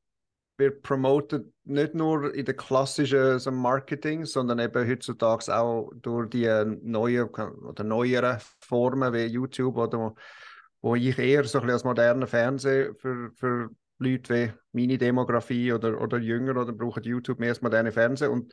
[0.56, 6.46] wird promoted nicht nur in der klassischen so Marketing, sondern eben heutzutage auch durch die
[6.82, 10.14] neuen oder neueren Formen wie YouTube oder
[10.80, 15.72] wo, ich eher so ein bisschen als moderner Fernsehen für, für Leute wie meine Demografie
[15.72, 18.52] oder, oder jünger oder brauchen YouTube mehr als moderne Fernsehen und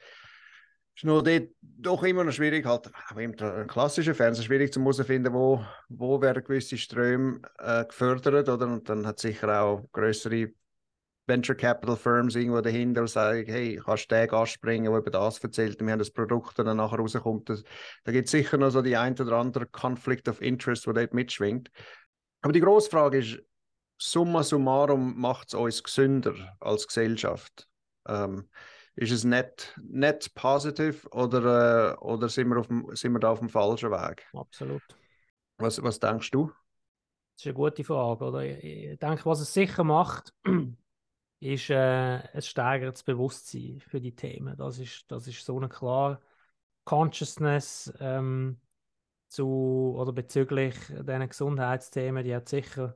[1.02, 3.36] ist nur dort doch immer noch schwierig, halt auch im
[3.68, 9.08] klassischen Fernsehen schwierig zu finden, wo, wo werden gewisse Ströme äh, gefördert oder und dann
[9.08, 10.50] hat sicher auch größere
[11.26, 15.10] Venture Capital Firms irgendwo dahinter und sagen, hey, kannst du den Gast bringen, der über
[15.10, 17.50] das erzählt und wir haben das Produkt, das dann nachher rauskommt.
[17.50, 17.64] Das,
[18.04, 21.16] da gibt es sicher noch so die ein oder andere Conflict of Interest, der dort
[21.16, 21.72] mitschwingt.
[22.42, 23.42] Aber die grosse Frage ist,
[23.98, 27.68] summa summarum macht es uns gesünder als Gesellschaft.
[28.08, 28.50] Ähm,
[29.02, 33.32] ist es nicht, nicht positiv oder, äh, oder sind, wir auf dem, sind wir da
[33.32, 34.28] auf dem falschen Weg?
[34.32, 34.84] Absolut.
[35.58, 36.52] Was, was denkst du?
[37.36, 38.24] Das ist eine gute Frage.
[38.26, 38.44] Oder?
[38.44, 40.36] Ich denke, was es sicher macht,
[41.40, 44.56] ist, äh, es steigert das Bewusstsein für die Themen.
[44.56, 46.22] Das ist, das ist so eine klar.
[46.84, 48.62] Consciousness ähm,
[49.30, 52.96] zu oder bezüglich diesen Gesundheitsthemen, die hat sicher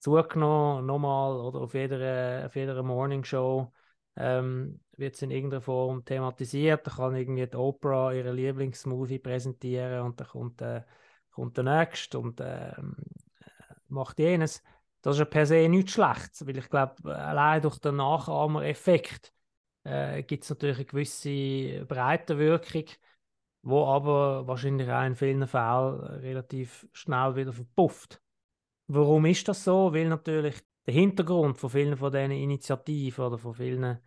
[0.00, 3.72] zugenommen, nochmal, oder auf jeder, auf jeder Morning Show
[4.16, 6.86] ähm, wird es in irgendeiner Form thematisiert.
[6.86, 10.82] Da kann irgendwie die Oprah ihre Lieblingssmoothie präsentieren und dann kommt, äh,
[11.30, 12.72] kommt der Nächste und äh,
[13.88, 14.62] macht jenes.
[15.02, 19.32] Das ist ja per se nichts Schlechtes, weil ich glaube, allein durch den Nachahmereffekt
[19.84, 22.84] äh, gibt es natürlich eine gewisse Breitenwirkung,
[23.62, 28.20] wo aber wahrscheinlich auch in vielen Fällen relativ schnell wieder verpufft.
[28.88, 29.92] Warum ist das so?
[29.92, 33.98] Weil natürlich der Hintergrund von vielen von diesen Initiativen oder von vielen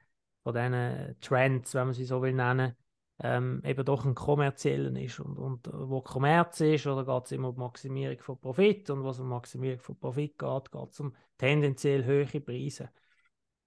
[0.44, 2.76] von diesen Trends, wenn man sie so will nennen,
[3.22, 5.20] ähm, eben doch ein kommerziellen ist.
[5.20, 9.20] Und, und wo Kommerz ist, oder geht es immer um Maximierung von Profit und was
[9.20, 12.90] um Maximierung von Profit geht, geht es um tendenziell höhere Preise.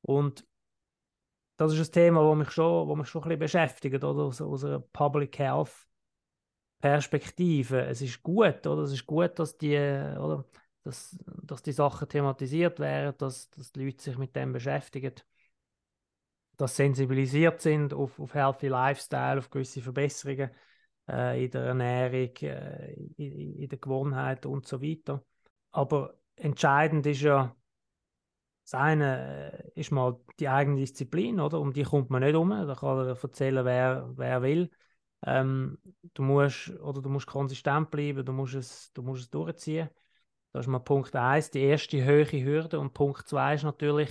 [0.03, 0.47] Und
[1.59, 4.23] das ist ein Thema, das mich schon, wo mich schon ein bisschen beschäftigt, oder?
[4.23, 5.87] Aus, aus einer Public Health
[6.81, 7.83] Perspektive.
[7.87, 8.83] Es ist gut, oder?
[8.83, 10.45] Es ist gut, dass die, oder?
[10.85, 15.15] Dass, dass die Sachen thematisiert werden, dass, dass die Leute sich mit dem beschäftigen,
[16.57, 20.51] dass sensibilisiert sind auf, auf Healthy Lifestyle, auf gewisse Verbesserungen
[21.09, 25.25] äh, in der Ernährung, äh, in, in der Gewohnheit und so weiter.
[25.71, 27.55] Aber entscheidend ist ja,
[28.65, 31.61] das eine äh, ist mal die eigene Disziplin, oder?
[31.61, 32.51] Um die kommt man nicht um.
[32.51, 34.71] Da kann er erzählen, wer, wer will.
[35.25, 35.79] Ähm,
[36.15, 39.89] du musst oder du musst konsistent bleiben, du musst es, du musst es durchziehen.
[40.53, 42.79] Das ist mal Punkt 1, die erste höhere Hürde.
[42.79, 44.11] Und Punkt 2 ist natürlich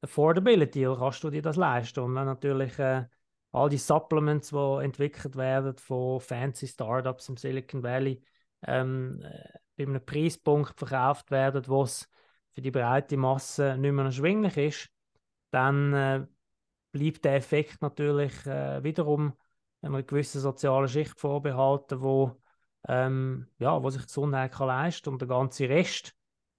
[0.00, 2.00] Affordability, oder kannst du dir das leisten?
[2.00, 3.06] Und wenn natürlich äh,
[3.52, 8.22] all die Supplements, die entwickelt werden von fancy Startups im Silicon Valley,
[8.66, 12.08] ähm, äh, bei einem Preispunkt verkauft werden, wo es
[12.54, 14.90] für die breite Masse nicht mehr erschwinglich ist,
[15.50, 16.26] dann äh,
[16.92, 19.34] bleibt der Effekt natürlich äh, wiederum
[19.82, 22.40] einer gewissen sozialen Schicht vorbehalten, wo,
[22.88, 26.14] ähm, ja, wo sich Gesundheit kann leisten und der ganze Rest,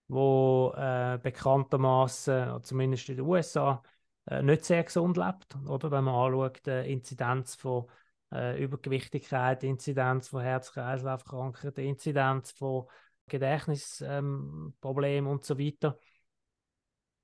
[0.07, 3.81] wo äh, bekanntermaßen, zumindest in den USA,
[4.27, 5.55] äh, nicht sehr gesund lebt.
[5.67, 7.87] Oder wenn man anschaut, die Inzidenz von
[8.31, 12.87] äh, Übergewichtigkeit, Inzidenz von Herz-Kreislauf-Krankheiten, Inzidenz von
[13.27, 15.99] Gedächtnisprobleme ähm, und so weiter,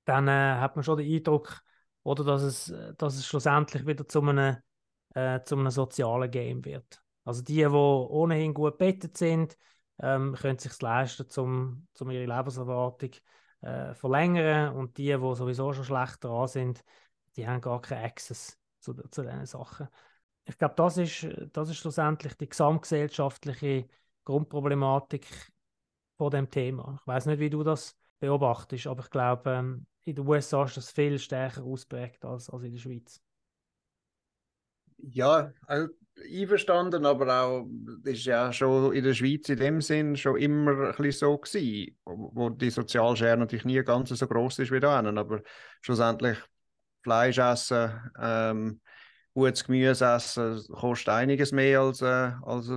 [0.04, 1.60] dann äh, hat man schon den Eindruck,
[2.02, 4.56] oder dass es, dass es schlussendlich wieder zu einem,
[5.14, 7.03] äh, zu einem sozialen Game wird.
[7.24, 9.56] Also die, die ohnehin gut bettet sind,
[10.00, 13.10] ähm, können sich leisten, um, um ihre Lebenserwartung
[13.60, 16.84] äh, verlängern und die, die sowieso schon schlecht dran sind,
[17.36, 19.88] die haben gar keinen Access zu, zu diesen Sachen.
[20.44, 23.88] Ich glaube, das ist, das ist schlussendlich die gesamtgesellschaftliche
[24.24, 25.26] Grundproblematik
[26.16, 26.98] von dem Thema.
[27.00, 30.76] Ich weiß nicht, wie du das beobachtest, aber ich glaube, ähm, in den USA ist
[30.76, 33.22] das viel stärker ausprägt als, als in der Schweiz.
[34.98, 37.66] Ja, also einverstanden, aber auch
[38.02, 41.38] das ist ja schon in der Schweiz in dem Sinn schon immer ein bisschen so
[41.38, 45.42] gewesen, wo die Sozialschere natürlich nie ganz so groß ist wie da aber
[45.80, 46.38] schlussendlich
[47.02, 48.80] Fleisch essen, ähm,
[49.34, 52.70] gutes Gemüse essen, kostet einiges mehr als, äh, als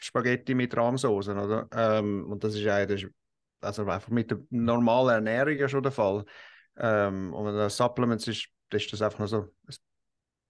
[0.00, 1.68] Spaghetti mit Rahmsoßen, oder?
[1.72, 3.06] Ähm, und das ist eigentlich,
[3.60, 6.24] also einfach mit der normalen Ernährung ja schon der Fall.
[6.76, 9.54] Ähm, und wenn das Supplements ist, ist das einfach noch so,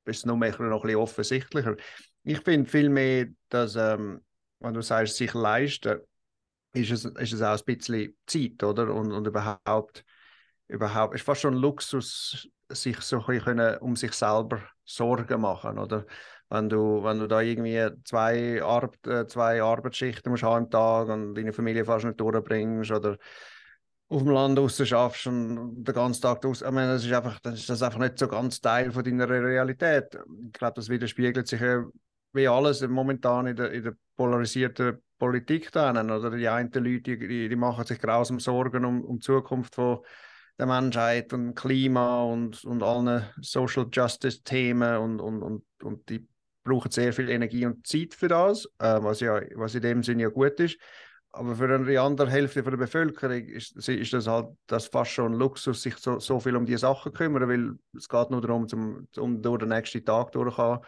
[0.07, 1.77] ist noch, mehr, noch ein bisschen offensichtlicher.
[2.25, 4.21] Ich finde vielmehr, dass, ähm,
[4.61, 6.01] wenn du sagst, sich leisten,
[6.73, 8.95] ist es, ist es auch ein bisschen Zeit, oder?
[8.95, 10.05] Und, und überhaupt,
[10.69, 15.79] überhaupt, ist fast schon ein Luxus, sich so ein bisschen um sich selber Sorgen machen,
[15.79, 16.07] oder?
[16.53, 21.09] wenn du, wenn du da irgendwie zwei, Ar äh, zwei Arbeitsschichten musst haben am Tag
[21.09, 23.17] und deine Familie fast nicht durchbringst oder
[24.09, 26.61] auf dem Land raus schaffst und den ganzen Tag aus.
[26.61, 29.29] Ich meine, das ist einfach, das ist das einfach nicht so ganz Teil von deiner
[29.29, 30.19] Realität.
[30.47, 31.85] Ich glaube, das widerspiegelt sich ja
[32.33, 37.49] wie alles momentan in der, in der polarisierten Politik dann, oder die einen Leute, die,
[37.49, 40.01] die machen sich grausam Sorgen um, um die Zukunft von
[40.59, 46.27] der Menschheit und Klima und, und allen Social Justice Themen und, und, und, und die
[46.65, 50.23] brauchen sehr viel Energie und Zeit für das, äh, was, ja, was in dem Sinne
[50.25, 50.79] ja gut ist.
[51.35, 55.39] Aber für eine andere Hälfte der Bevölkerung ist, ist das halt das fast schon ein
[55.39, 58.69] Luxus, sich so, so viel um diese Sachen zu kümmern, weil es geht nur darum,
[58.69, 60.81] zum, um durch den nächsten Tag durchzukommen,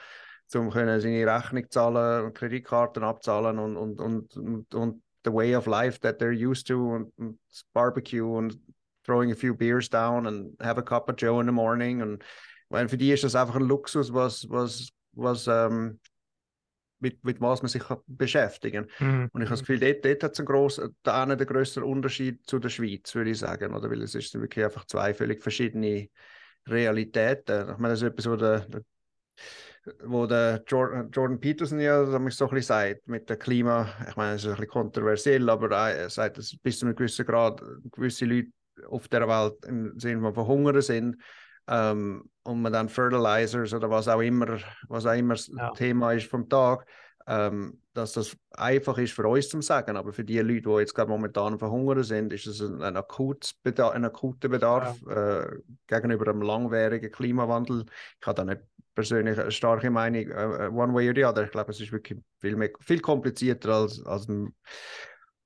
[0.55, 5.67] um können seine Rechnung zahlen, Kreditkarten abzahlen und, und, und, und, und the way of
[5.67, 7.39] life that they're used to und, und
[7.73, 8.59] Barbecue und
[9.05, 12.03] throwing a few beers down and have a cup of Joe in the morning.
[12.03, 12.25] Und
[12.69, 16.01] weil für die ist das einfach ein Luxus, was, was was, ähm,
[17.01, 19.29] mit, mit was man sich beschäftigen mhm.
[19.33, 22.47] Und ich habe das Gefühl, dort, dort hat es einen grossen, einen der größeren Unterschied
[22.47, 23.75] zu der Schweiz, würde ich sagen.
[23.75, 23.91] Oder?
[23.91, 26.09] Weil es ist wirklich einfach zwei völlig verschiedene
[26.67, 27.71] Realitäten.
[27.71, 28.83] Ich meine, das ist etwas, wo der, der
[30.05, 34.37] wo der Jordan, Jordan Peterson ja so ein bisschen sagt, mit dem Klima, ich meine,
[34.37, 38.25] es ist ein bisschen kontroversiell, aber er sagt, dass bis zu einem gewissen Grad gewisse
[38.25, 38.49] Leute
[38.89, 41.17] auf der Welt im Sinne von verhungern sind
[41.69, 45.71] ähm, und man dann Fertilizers oder was auch immer, was auch immer das ja.
[45.71, 46.87] Thema ist vom Tag,
[47.27, 50.95] ähm, dass das einfach ist für uns zu sagen, aber für die Leute, die jetzt
[50.95, 55.43] gerade momentan verhungern sind, ist es ein, ein, Akutbedarf, ein akuter Bedarf ja.
[55.43, 57.87] äh, gegenüber einem langwierigen Klimawandel.
[58.21, 58.63] Ich habe da nicht
[58.95, 61.45] persönlich eine starke Meinung, uh, one way or the other.
[61.45, 64.27] Ich glaube, es ist wirklich viel, mehr, viel komplizierter, als, als,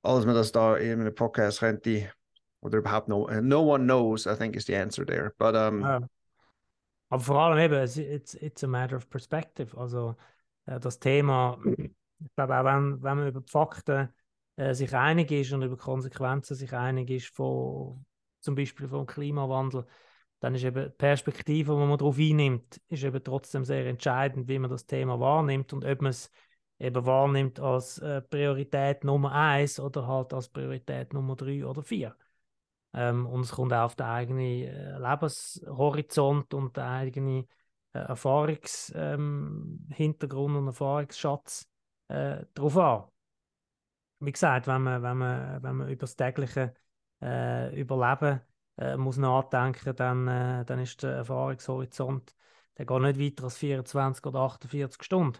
[0.02, 2.10] als man das da in einem Podcast könnte
[2.60, 5.32] oder überhaupt no, no one knows, I think is the answer there.
[5.38, 6.00] But, um, ja.
[7.10, 9.76] Aber vor allem eben, it's, it's a matter of perspective.
[9.76, 10.16] Also
[10.66, 11.58] äh, das Thema
[12.20, 14.08] ich glaube auch, wenn, wenn man über die Fakten
[14.56, 18.04] äh, sich einig ist und über Konsequenzen sich einig ist, von,
[18.40, 19.86] zum Beispiel vom Klimawandel,
[20.40, 24.58] dann ist eben die Perspektive, die man darauf einnimmt, ist eben trotzdem sehr entscheidend, wie
[24.58, 26.30] man das Thema wahrnimmt und ob man es
[26.78, 32.16] eben wahrnimmt als äh, Priorität Nummer eins oder halt als Priorität Nummer drei oder vier.
[32.94, 37.48] Ähm, und es kommt auch auf den eigenen äh, Lebenshorizont und den eigenen
[37.92, 41.68] äh, Erfahrungshintergrund ähm, und Erfahrungsschatz
[42.08, 43.04] äh, darauf an.
[44.20, 46.74] Wie gesagt, wenn man, wenn man, wenn man über das tägliche
[47.22, 48.40] äh, Überleben
[48.76, 52.34] äh, muss nachdenken, dann, äh, dann ist der Erfahrungshorizont
[52.78, 55.38] der geht nicht weiter als 24 oder 48 Stunden.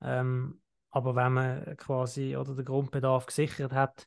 [0.00, 4.06] Ähm, aber wenn man quasi oder den Grundbedarf gesichert hat,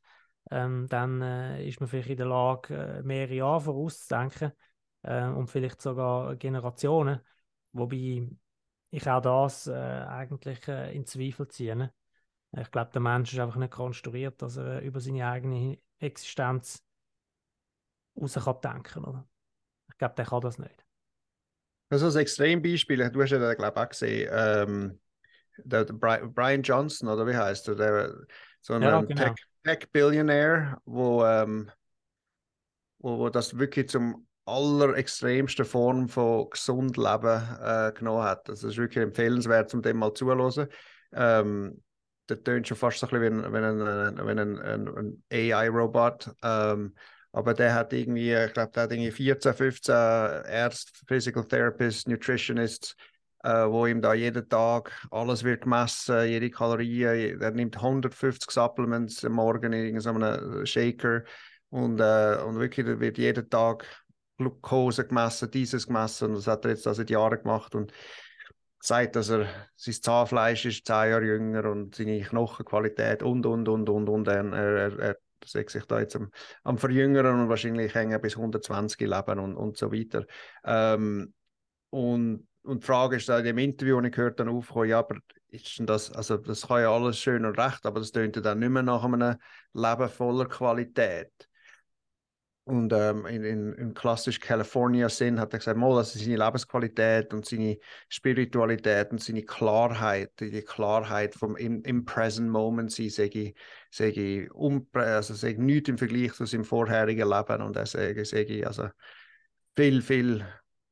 [0.50, 4.54] ähm, dann äh, ist man vielleicht in der Lage, äh, mehrere Jahre vorauszudenken
[5.04, 7.20] äh, und vielleicht sogar Generationen.
[7.74, 8.30] Wobei
[8.92, 11.76] ich auch das äh, eigentlich äh, in Zweifel ziehe.
[11.76, 11.94] Ne?
[12.58, 16.84] Ich glaube, der Mensch ist einfach nicht konstruiert, dass er über seine eigene Existenz
[18.20, 19.28] raus kann denken oder?
[19.90, 20.86] Ich glaube, der kann das nicht.
[21.90, 23.10] Das ist ein Extrembeispiel.
[23.10, 25.00] Du hast ja, glaube ich, auch gesehen, ähm,
[25.58, 27.76] der, der, Brian Johnson, oder wie heißt er?
[27.76, 28.16] Der,
[28.62, 29.34] so ein ja, genau.
[29.64, 31.72] Tech-Billionär, Tech wo, ähm,
[33.00, 38.48] wo, wo das wirklich zum allerextremsten Form von gesund Leben äh, genommen hat.
[38.50, 40.68] Das ist wirklich empfehlenswert, um dem mal zuzuhören.
[41.14, 41.82] Ähm,
[42.28, 46.32] das tönt schon fast so ein bisschen wie ein, wie ein, ein, ein, ein AI-Robot.
[46.44, 46.94] Ähm,
[47.34, 52.96] aber der hat irgendwie, ich glaube, der hat irgendwie 14, 15 Ärzte, Physical Therapists, Nutritionists,
[53.44, 57.04] äh, wo ihm da jeden Tag alles wird gemessen, jede Kalorie.
[57.04, 61.24] Er nimmt 150 Supplements am Morgen in irgendeinem Shaker
[61.70, 63.86] und, äh, und wirklich wird jeden Tag
[64.42, 67.94] Glucose gemessen, dieses gemessen und das hat er jetzt seit Jahren gemacht und
[68.80, 73.90] sagt, dass er sein Zahnfleisch ist zehn Jahre jünger und seine Knochenqualität und und und
[73.90, 76.32] und und er, er, er sich da jetzt am,
[76.64, 80.26] am Verjüngern und wahrscheinlich hängen bis 120 leben und, und so weiter.
[80.64, 81.34] Ähm,
[81.90, 85.18] und, und die Frage ist in dem Interview, und ich gehört dann aufgekommen, ja, aber
[85.50, 88.60] ist denn das, also das kann ja alles schön und recht, aber das tönt dann
[88.60, 89.36] nicht mehr nach einem
[89.74, 91.50] Leben voller Qualität.
[92.72, 97.34] Und ähm, in, in, in klassisch California-Sinn hat er gesagt, mal, das ist seine Lebensqualität
[97.34, 103.56] und seine Spiritualität und seine Klarheit, die Klarheit vom im, im Present Moment sein, sage
[103.90, 104.48] sage
[104.94, 108.88] also sage nichts im Vergleich zu seinem vorherigen Leben und er sage, sage also
[109.76, 110.46] viel, viel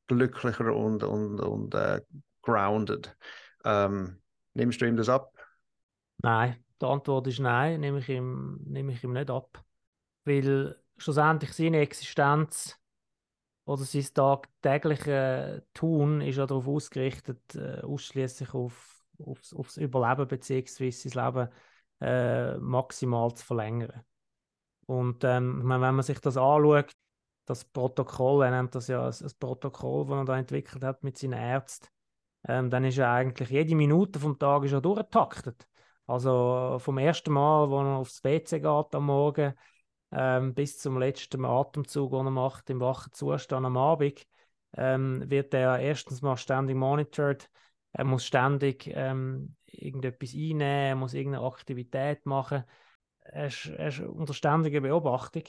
[0.06, 1.98] glücklicher und, und, und uh,
[2.42, 3.16] grounded.
[3.64, 4.20] Ähm,
[4.52, 5.32] nimmst du ihm das ab?
[6.18, 9.64] Nein, die Antwort ist nein, nehme ich ihm, nehme ich ihm nicht ab.
[10.26, 12.78] Weil schlussendlich seine Existenz
[13.64, 20.90] oder sein tagtägliche Tun ist ja darauf ausgerichtet, äh, ausschließlich auf, aufs, aufs Überleben bzw.
[20.90, 21.48] sein Leben
[22.00, 24.04] äh, maximal zu verlängern.
[24.86, 26.92] Und ähm, wenn man sich das anschaut,
[27.46, 31.18] das Protokoll, er nennt das ja ein, ein Protokoll, das er da entwickelt hat mit
[31.18, 31.88] seinen Ärzten,
[32.48, 35.66] ähm, dann ist er eigentlich jede Minute vom Tag ist er durchgetaktet.
[36.06, 39.54] Also vom ersten Mal, wo er aufs WC geht am Morgen,
[40.12, 44.26] ähm, bis zum letzten Atemzug, den er macht im wachen Zustand am Abend,
[44.76, 47.48] ähm, wird er erstens mal ständig monitored.
[47.92, 52.64] Er muss ständig ähm, irgendetwas einnehmen, er muss irgendeine Aktivität machen.
[53.20, 55.44] Er ist, er ist unter ständiger Beobachtung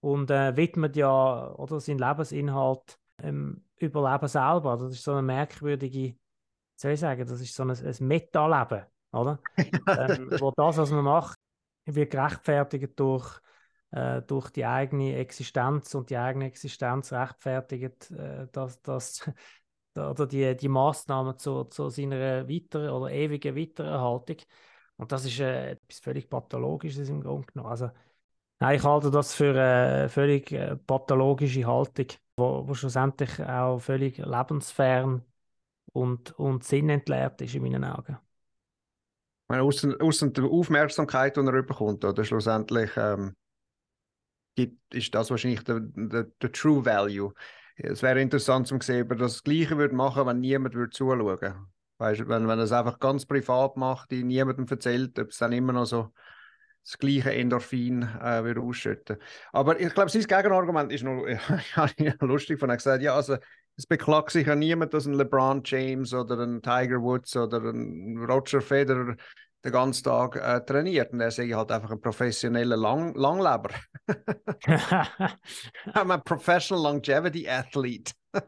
[0.00, 4.76] und äh, widmet ja oder seinen Lebensinhalt ähm, Überleben selber.
[4.76, 6.16] Das ist so eine merkwürdige,
[6.76, 9.40] soll ich sagen, das ist so ein, ein Meta-Leben, oder?
[9.56, 11.38] ähm, wo das, was man macht,
[11.86, 13.40] wird gerechtfertigt durch
[13.92, 19.30] äh, durch die eigene Existenz und die eigene Existenz rechtfertigt, äh, dass, dass
[19.96, 24.36] oder die, die Maßnahmen zu, zu seiner weiteren oder ewigen Weitererhaltung.
[24.96, 27.70] Und das ist äh, etwas völlig Pathologisches im Grunde genommen.
[27.70, 27.90] Also,
[28.60, 34.18] nein, ich halte das für eine völlig äh, pathologische Haltung, wo, wo schlussendlich auch völlig
[34.18, 35.24] lebensfern
[35.92, 38.18] und, und sinnentleert ist in meinen Augen.
[39.48, 43.34] Aus, der Aufmerksamkeit, die er bekommt, oder schlussendlich ähm,
[44.66, 47.32] gibt, ist das wahrscheinlich der, der, der True Value.
[47.76, 51.24] Es wäre interessant zu sehen, ob er das Gleiche würde machen, wenn niemand würde zuschauen
[51.24, 51.56] würde.
[51.98, 55.52] Weißt, wenn, wenn er es einfach ganz privat macht, die niemandem erzählt, ob es dann
[55.52, 56.12] immer noch so
[56.82, 59.18] das gleiche Endorphin äh, wieder ausschütten.
[59.52, 61.24] Aber ich glaube, sein Gegenargument ist noch
[62.20, 63.36] lustig von er gesagt, ja, also
[63.76, 68.18] es beklagt sich ja niemand, dass ein LeBron James oder ein Tiger Woods oder ein
[68.18, 69.16] Roger Federer
[69.64, 71.12] den ganzen Tag äh, trainiert.
[71.12, 73.70] Und er sei halt einfach ein professioneller Lang Langleber.
[75.94, 78.12] I'm a professional longevity athlete.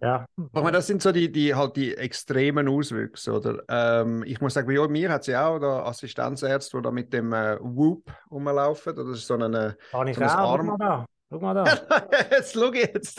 [0.00, 0.26] ja.
[0.52, 3.62] Aber das sind so die, die, halt die extremen Auswüchse, oder?
[3.68, 7.32] Ähm, ich muss sagen, bei mir hat sie auch da Assistenzärzte, die da mit dem
[7.32, 8.94] äh, Whoop rumlaufen.
[8.94, 9.36] Das ist so.
[9.36, 9.76] Kann
[10.06, 10.58] ich so ein auch?
[10.58, 10.66] Arm...
[10.66, 11.06] Schau mal da.
[11.30, 11.64] Schau mal da.
[12.30, 13.18] jetzt schau ich jetzt.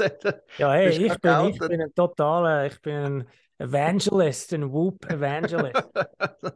[0.58, 3.28] ja, hey, ich bin, ich bin ein totaler, ich bin ein
[3.58, 5.90] Evangelist, ein Whoop Evangelist.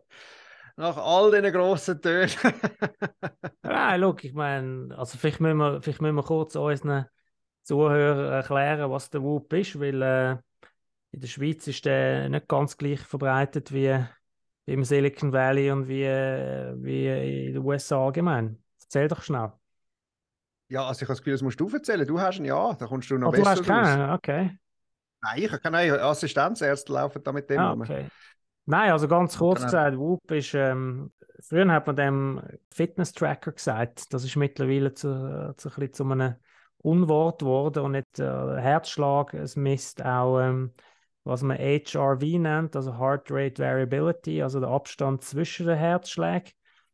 [0.76, 2.30] Nach all diesen grossen Tönen.
[3.64, 7.06] Nein, schau, ich meine, also vielleicht müssen wir, vielleicht müssen wir kurz unseren
[7.64, 10.32] Zuhörern erklären, was der Whoop ist, weil äh,
[11.12, 14.06] in der Schweiz ist der nicht ganz gleich verbreitet wie,
[14.68, 18.62] im Silicon Valley und wie, wie in den USA allgemein.
[18.82, 19.52] Erzähl doch schnell.
[20.70, 22.06] Ja, also ich habe das Gefühl, das musst du erzählen.
[22.06, 24.58] Du hast ihn ja, da kommst du noch oh, besser du hast keinen, okay.
[25.22, 28.08] Nein, ich habe keine Assistenzärzte laufen da mit dem ah, okay.
[28.66, 32.42] Nein, also ganz kurz gesagt, Whoop ist, ähm, früher hat man dem
[32.74, 36.36] Fitness-Tracker gesagt, das ist mittlerweile zu, zu, zu, zu einem
[36.80, 40.74] Unwort geworden und nicht äh, Herzschlag, es misst auch, ähm,
[41.24, 46.52] was man HRV nennt, also Heart Rate Variability, also der Abstand zwischen den Herzschlägen.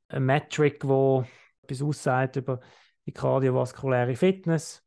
[0.09, 1.25] Ein Metric, wo
[1.63, 2.59] etwas aussagt über
[3.05, 4.83] die kardiovaskuläre Fitness.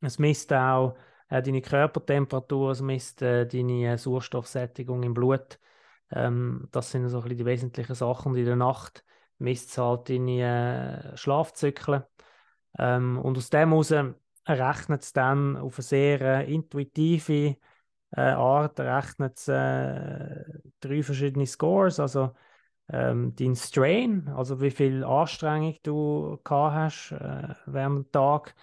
[0.00, 0.96] Es misst auch
[1.28, 5.58] äh, deine Körpertemperatur, es misst äh, deine äh, Sauerstoffsättigung im Blut.
[6.10, 8.32] Ähm, das sind so ein die wesentlichen Sachen.
[8.32, 9.04] Und in der Nacht
[9.38, 12.04] misst halt deine äh, Schlafzyklen.
[12.78, 13.92] Ähm, und aus dem heraus
[14.44, 17.56] errechnet es dann auf eine sehr äh, intuitive
[18.12, 22.32] äh, Art, errechnet es drei verschiedene Scores, also
[22.88, 28.54] ähm, dein Strain, also wie viel Anstrengung du gehabt hast äh, während dem Tag.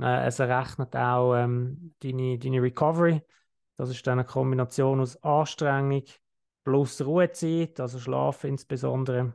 [0.00, 3.22] Äh, es errechnet auch ähm, deine, deine Recovery.
[3.76, 6.04] Das ist dann eine Kombination aus Anstrengung
[6.64, 9.34] plus Ruhezeit, also Schlaf insbesondere.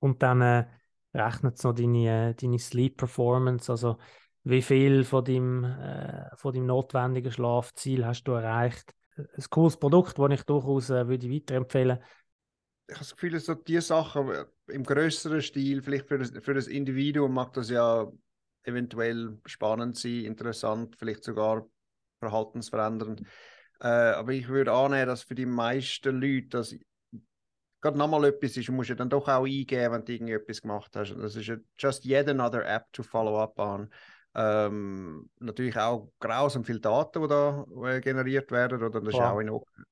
[0.00, 0.66] Und dann äh,
[1.14, 3.98] rechnet es noch deine, äh, deine Sleep Performance, also
[4.44, 8.94] wie viel von deinem, äh, von deinem notwendigen Schlafziel hast du erreicht.
[9.16, 12.06] Ein cooles Produkt, das ich durchaus äh, würde weiterempfehlen würde
[12.88, 16.54] ich habe das Gefühl, so die Sachen äh, im größeren Stil, vielleicht für das, für
[16.54, 18.10] das Individuum mag das ja
[18.64, 21.66] eventuell spannend sein, interessant, vielleicht sogar
[22.20, 23.22] verhaltensverändernd.
[23.80, 26.76] Äh, aber ich würde annehmen, dass für die meisten Leute das
[27.80, 31.14] gerade nochmal etwas ist, musst du dann doch auch eingeben, wenn du irgendetwas gemacht hast.
[31.14, 33.92] Das ist just yet another app to follow up on.
[34.34, 39.20] Ähm, natürlich auch grausam viele Daten, die da äh, generiert werden, oder das wow.
[39.20, 39.84] ist auch in Ordnung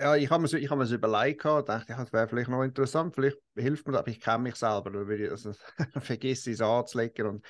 [0.00, 2.48] ja, ich habe mir, ich hab mir das überlegt und dachte, ja, das wäre vielleicht
[2.48, 5.52] noch interessant, vielleicht hilft mir das, aber ich kenne mich selber, dann ich, also,
[6.00, 7.46] vergesse es anzulegen und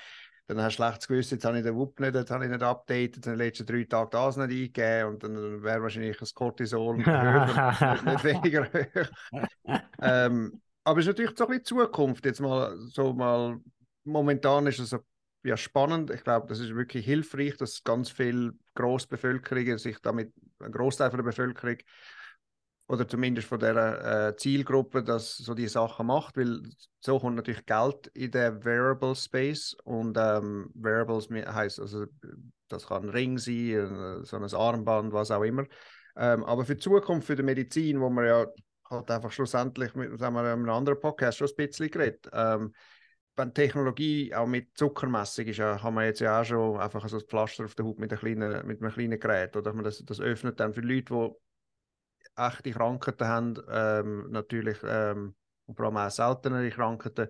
[0.48, 2.62] dann hast du schlechtes Gewissen, jetzt habe ich den WUP nicht, jetzt habe ich nicht
[2.62, 7.04] updated, in den letzten drei Tagen das nicht eingegeben und dann wäre wahrscheinlich das Cortisol
[7.04, 9.76] höher, nicht, weniger hoch.
[10.00, 13.58] ähm, aber es ist natürlich so ein bisschen Zukunft, jetzt mal so mal,
[14.04, 14.96] momentan ist es
[15.44, 20.72] ja, spannend, ich glaube, das ist wirklich hilfreich, dass ganz viele Grossbevölkerungen sich damit, ein
[20.72, 21.76] Großteil der Bevölkerung
[22.88, 26.62] oder zumindest von der äh, Zielgruppe, das so die Sachen macht, weil
[27.00, 32.06] so kommt natürlich Geld in den Wearable Space und ähm, Wearables heißt also,
[32.68, 35.64] das kann ein Ring sein, so ein Armband, was auch immer.
[36.16, 38.46] Ähm, aber für die Zukunft, für die Medizin, wo man ja
[38.90, 42.28] halt einfach schlussendlich mit sagen wir, einem anderen Podcast schon ein bisschen geredet.
[42.32, 42.72] Ähm,
[43.36, 47.18] wenn Technologie auch mit Zuckermessung ist, ja, haben wir jetzt ja auch schon einfach so
[47.18, 49.56] ein Pflaster auf der Haut mit, mit einem kleinen Gerät.
[49.56, 51.47] Oder man das, das öffnet dann für Leute, die
[52.38, 55.34] echte Krankheiten haben, ähm, natürlich ähm,
[55.66, 57.28] und vor allem auch seltenere Krankheiten,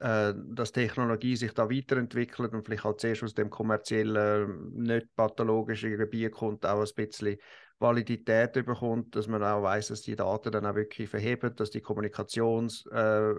[0.00, 5.96] äh, dass Technologie sich da weiterentwickelt und vielleicht halt zuerst aus dem kommerziellen, nicht pathologischen
[5.96, 7.36] Gebiet kommt, auch ein bisschen
[7.78, 11.80] Validität bekommt, dass man auch weiß, dass die Daten dann auch wirklich verheben, dass die
[11.80, 13.30] Kommunikations, äh,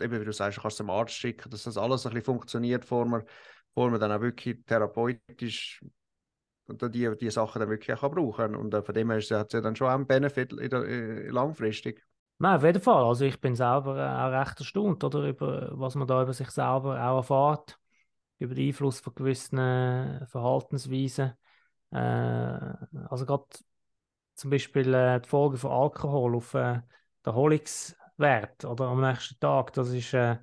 [0.00, 2.82] eben wie du sagst, du kannst zum Arzt schicken, dass das alles ein bisschen funktioniert,
[2.82, 3.24] bevor man,
[3.74, 5.84] bevor man dann auch wirklich therapeutisch
[6.70, 9.52] und die, die Sachen dann wirklich auch brauchen Und äh, von dem her hat es
[9.52, 12.04] ja dann schon einen Benefit in der, in langfristig.
[12.38, 13.04] Nein, auf jeden Fall.
[13.04, 16.98] Also ich bin selber auch recht erstaunt, oder, über was man da über sich selber
[17.04, 17.78] auch erfährt,
[18.38, 21.32] über den Einfluss von gewissen äh, Verhaltensweisen.
[21.90, 23.44] Äh, also gerade
[24.34, 26.82] zum Beispiel äh, die Folge von Alkohol auf äh, den
[27.24, 30.38] Erholungswert oder am nächsten Tag, das ist äh,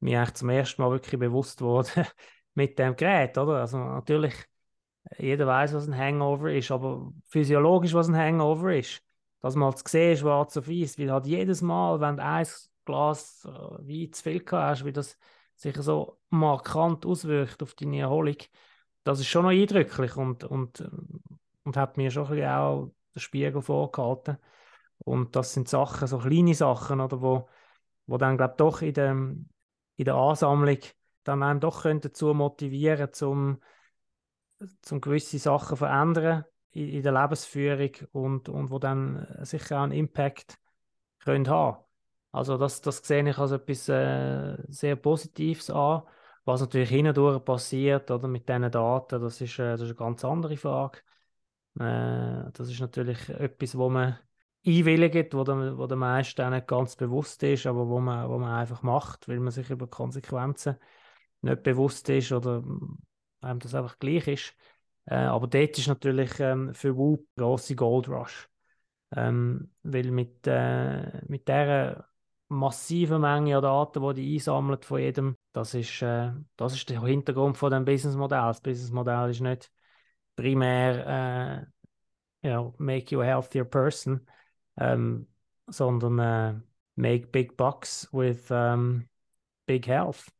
[0.00, 2.06] mir eigentlich zum ersten Mal wirklich bewusst worden
[2.54, 3.60] mit dem Gerät, oder?
[3.60, 4.34] Also natürlich
[5.18, 9.02] jeder weiß, was ein Hangover ist, aber physiologisch, was ein Hangover ist,
[9.40, 12.46] dass man halt sehen, schwarz auf weiß, weil halt jedes Mal, wenn du ein
[12.84, 15.18] Glas äh, Wein zu viel hast, wie das
[15.56, 18.36] sich so markant auswirkt auf deine Erholung,
[19.04, 20.88] das ist schon noch eindrücklich und, und,
[21.64, 24.36] und hat mir schon ein auch den Spiegel vorgehalten.
[24.98, 27.48] Und das sind Sachen, so kleine Sachen, oder, wo,
[28.06, 30.78] wo dann, glaube doch in der, in der Ansammlung
[31.24, 33.60] dann einem doch dazu motivieren, zum,
[34.82, 39.92] zum gewisse Sachen verändern in, in der Lebensführung und, und wo dann sicher auch einen
[39.92, 40.58] Impact
[41.20, 41.82] können haben.
[42.32, 46.02] Also das, das sehe ich als etwas äh, sehr Positives an.
[46.44, 50.24] Was natürlich hindurch passiert oder mit diesen Daten, das ist, äh, das ist eine ganz
[50.24, 50.98] andere Frage.
[51.78, 54.18] Äh, das ist natürlich etwas, wo man
[54.66, 58.52] einwilligt, wo der, wo der meisten nicht ganz bewusst ist, aber wo man, wo man
[58.52, 60.76] einfach macht, weil man sich über Konsequenzen
[61.42, 62.62] nicht bewusst ist oder
[63.40, 64.54] einem das einfach gleich ist.
[65.06, 68.48] Äh, aber dort ist natürlich ähm, für Whoop grosse Gold Rush.
[69.14, 72.08] Ähm, weil mit, äh, mit dieser
[72.48, 77.02] massiven Menge an Daten, die die einsammelt von jedem, das ist, äh, das ist der
[77.02, 78.38] Hintergrund von dem Businessmodell.
[78.40, 79.70] Das Businessmodell ist nicht
[80.34, 81.66] primär äh,
[82.46, 84.20] you know, make you a healthier person,
[84.78, 85.26] ähm,
[85.68, 86.60] sondern äh,
[86.94, 89.08] make big bucks with ähm,
[89.66, 90.30] big health.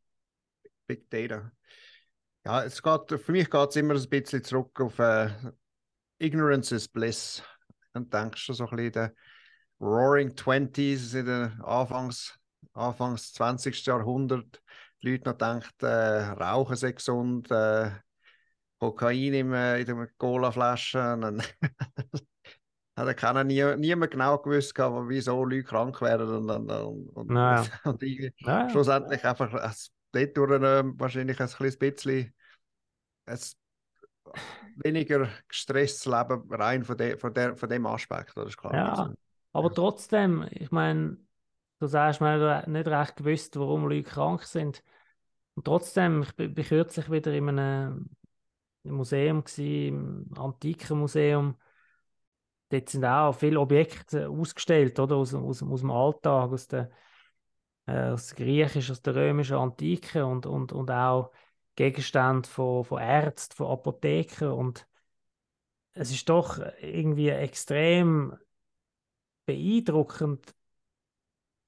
[0.86, 1.55] Big Data.
[2.46, 5.30] Ja, es geht, für mich geht es immer ein bisschen zurück auf äh,
[6.20, 7.42] Ignorance is Bliss.
[7.92, 9.10] Dann denkst du so ein bisschen den
[9.80, 12.38] Roaring Twenties in den Anfangs,
[12.72, 13.84] Anfangs 20.
[13.84, 14.62] Jahrhundert.
[15.02, 17.90] Die Leute noch denken, äh, Rauchen sei gesund, äh,
[18.78, 21.00] Kokain in, äh, in der Cola-Flasche.
[22.96, 27.66] hat keiner nie, niemand genau gewusst, wieso Leute krank werden und, und, und, naja.
[27.82, 28.70] und, und naja.
[28.70, 29.50] schlussendlich einfach
[30.12, 32.32] dort äh, wahrscheinlich ein bisschen
[33.26, 33.38] ein
[34.76, 38.74] weniger gestresstes Leben rein von, de, von, der, von dem Aspekt, das ist klar.
[38.74, 39.14] Ja, also,
[39.52, 41.18] aber trotzdem, ich meine,
[41.78, 44.82] du sagst, man hat nicht recht gewusst, warum Leute krank sind.
[45.54, 48.10] Und trotzdem, ich bin, bin kürzlich wieder in einem
[48.82, 51.56] Museum, gewesen, im Antiken Museum.
[52.68, 55.16] Dort sind auch viele Objekte ausgestellt, oder?
[55.16, 56.90] Aus, aus, aus dem Alltag, aus der,
[57.86, 61.30] äh, aus der griechischen, aus der römischen Antike und, und, und auch
[61.76, 64.48] Gegenstände von, von Ärzten, von Apotheken.
[64.52, 64.86] Und
[65.92, 68.36] es ist doch irgendwie extrem
[69.46, 70.54] beeindruckend,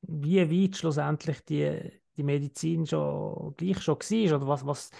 [0.03, 4.91] wie weit schlussendlich die, die Medizin schon gleich schon war oder was, was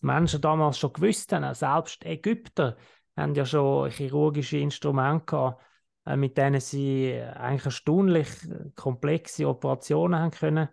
[0.00, 1.54] die Menschen damals schon gewusst haben.
[1.54, 2.76] Selbst Ägypter
[3.16, 5.62] haben ja schon chirurgische Instrumente gehabt,
[6.06, 8.28] äh, mit denen sie eigentlich erstaunlich
[8.76, 10.68] komplexe Operationen haben können,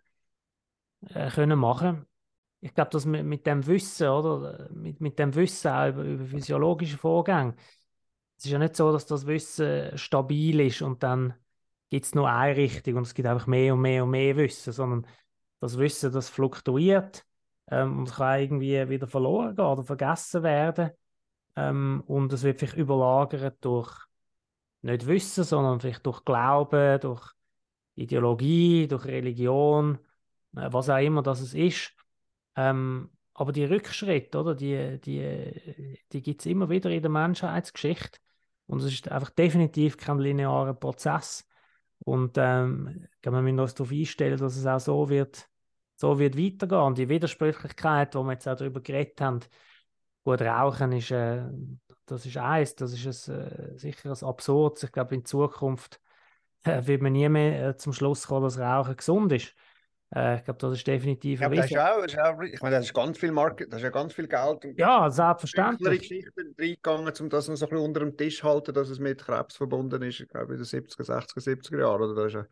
[1.09, 2.05] äh, können machen.
[2.65, 6.25] Ich glaube, dass mit, mit dem Wissen, oder mit, mit dem Wissen auch über, über
[6.25, 7.53] physiologische Vorgänge,
[8.37, 11.35] es ist ja nicht so, dass das Wissen stabil ist und dann
[11.91, 14.73] gibt es nur eine Richtung und es gibt einfach mehr und mehr und mehr Wissen,
[14.73, 15.05] sondern
[15.59, 17.23] das Wissen, das fluktuiert
[17.69, 20.89] ähm, und kann irgendwie wieder verloren gehen oder vergessen werden.
[21.55, 23.95] Ähm, und es wird vielleicht überlagert durch
[24.81, 27.31] nicht Wissen, sondern vielleicht durch Glauben, durch
[27.93, 29.99] Ideologie, durch Religion,
[30.55, 31.93] äh, was auch immer das ist.
[32.55, 38.19] Ähm, aber die Rückschritte, oder, die, die, die gibt es immer wieder in der Menschheitsgeschichte.
[38.67, 41.47] Und es ist einfach definitiv kein linearer Prozess.
[41.99, 45.49] Und ähm, kann man uns darauf einstellen, dass es auch so wird,
[45.95, 46.81] so wird weitergehen.
[46.81, 49.41] Und die Widersprüchlichkeit, wo wir jetzt auch darüber geredet haben,
[50.23, 51.43] gut, Rauchen ist, äh,
[52.05, 54.81] das ist eins, das ist ein, äh, sicher ein Absurd.
[54.83, 55.99] Ich glaube, in Zukunft
[56.63, 59.53] äh, wird man nie mehr äh, zum Schluss kommen, dass Rauchen gesund ist.
[60.15, 62.77] Äh, ich glaube, das ist definitiv ja, das ist auch, das ist auch, Ich meine,
[62.77, 64.63] das ist ganz viel Market, das ist ja ganz viel Geld.
[64.63, 66.01] Und ja, selbstverständlich.
[66.01, 68.99] Geschichten reingegangen, um das noch so ein bisschen unter dem Tisch zu halten, dass es
[68.99, 72.01] mit Krebs verbunden ist, ich glaube, in den 70er, 60er, 70er Jahren.
[72.01, 72.15] Oder?
[72.15, 72.47] Das ist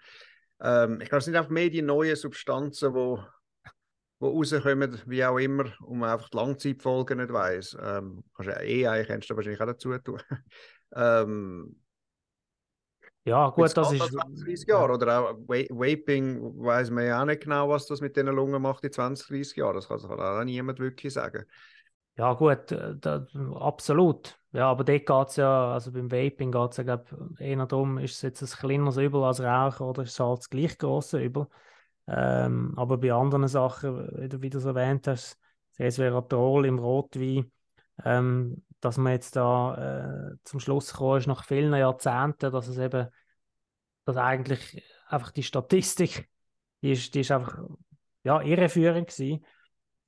[0.62, 3.18] ja, ähm, ich glaube, es sind einfach mehr die neuen Substanzen, die
[4.22, 7.78] die rauskommen, wie auch immer, und man einfach die Langzeitfolgen nicht weiss.
[7.82, 10.22] Ähm, kannst ja eh eigentlich kannst du wahrscheinlich auch dazu tun.
[10.96, 11.76] ähm,
[13.26, 14.12] ja, gut, das ist.
[14.12, 14.94] 20, 30 Jahre.
[14.94, 18.84] Oder auch Vaping weiß man ja auch nicht genau, was das mit den Lungen macht
[18.84, 19.76] in 20, 30 Jahren.
[19.76, 21.46] Das kann, das auch niemand wirklich sagen.
[22.16, 24.38] Ja, gut, äh, da, absolut.
[24.52, 27.06] Ja, aber dort geht es ja, also beim Vaping geht es ja, glaube
[27.40, 30.50] eher darum, ist es jetzt ein kleineres Übel als Rauchen oder ist es halt das
[30.50, 31.48] gleich große Übel.
[32.08, 35.40] Ähm, aber bei anderen Sachen, wie du, wie du es erwähnt hast,
[35.80, 37.52] Resveratrol im Rotwein,
[38.06, 42.78] ähm, dass man jetzt da äh, zum Schluss gekommen ist, nach vielen Jahrzehnten, dass es
[42.78, 43.08] eben,
[44.06, 46.30] dass eigentlich einfach die Statistik,
[46.82, 47.60] die ist, die ist einfach
[48.24, 49.46] ja, irreführend gewesen,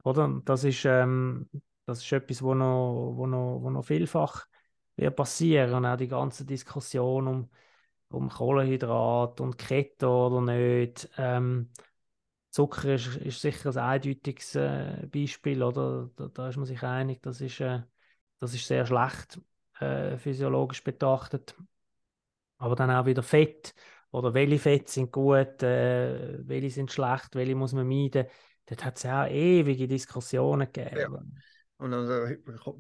[0.03, 0.41] oder?
[0.45, 1.49] Das ist, ähm,
[1.86, 4.47] Das ist etwas, wo noch, wo noch, wo noch vielfach
[4.95, 7.49] wird passieren und auch die ganze Diskussion um,
[8.09, 11.09] um Kohlenhydrat und Keto oder nicht.
[11.17, 11.71] Ähm,
[12.51, 16.09] Zucker ist, ist sicher ein eindeutiges äh, Beispiel, oder?
[16.15, 17.84] Da, da, ist man sich einig, das ist, äh,
[18.45, 19.39] das ist sehr schlecht
[19.79, 21.55] äh, physiologisch betrachtet.
[22.57, 23.73] Aber dann auch wieder Fett
[24.11, 28.27] oder welche Fette sind gut, äh, welche sind schlecht, welche muss man meiden.
[28.65, 30.97] Dort hat es ja auch ewige Diskussionen gegeben.
[30.97, 31.41] Ja.
[31.77, 32.25] Und also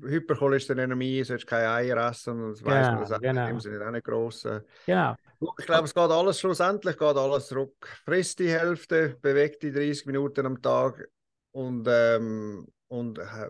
[0.03, 3.47] Hypercholesterinämie, sollst keine Eier essen, und das genau, weiß man, das genau.
[3.49, 4.47] im Sinne auch nicht gross.
[4.85, 5.15] Genau.
[5.59, 7.85] Ich glaube, es geht alles schlussendlich geht alles zurück.
[8.05, 11.09] Frisst die Hälfte, bewegt die 30 Minuten am Tag
[11.51, 13.49] und, ähm, und äh,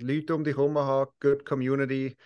[0.00, 2.16] Leute um dich herum haben, Good Community.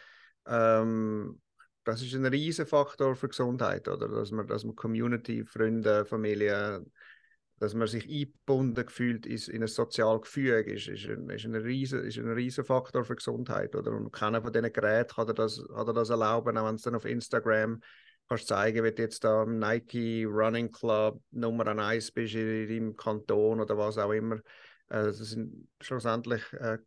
[0.46, 1.40] Ähm,
[1.84, 4.09] das ist ein riesen Faktor für Gesundheit, oder?
[4.09, 6.84] Dass man, dass man Community, Freunde, Familie,
[7.59, 11.55] dass man sich eingebunden fühlt ist in ein soziales Gefüge, ist, ist, ein, ist, ein
[11.55, 13.92] riesen, ist ein riesen Faktor für Gesundheit, oder?
[13.92, 16.82] Und keiner von diesen Geräten kann dir das, kann dir das erlauben, auch wenn es
[16.82, 17.80] dann auf Instagram
[18.28, 22.96] kannst zeigen, wie du jetzt da im Nike Running Club Nummer 1 bist in deinem
[22.96, 24.36] Kanton oder was auch immer.
[24.90, 26.78] Äh, das sind schlussendlich äh,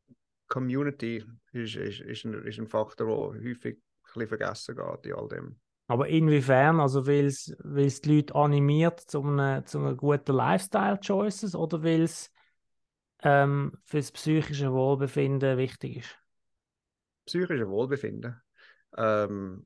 [0.51, 1.23] Community
[1.53, 5.55] ist, ist, ist, ein, ist ein Faktor, der häufig bisschen vergessen geht in all dem.
[5.87, 6.79] Aber inwiefern?
[6.79, 12.31] Also weil es die Leute animiert zu einem, zu einem guten Lifestyle-Choices oder weil es
[13.23, 16.17] ähm, für das psychische Wohlbefinden wichtig ist?
[17.25, 18.41] Psychische Wohlbefinden.
[18.97, 19.65] Ähm,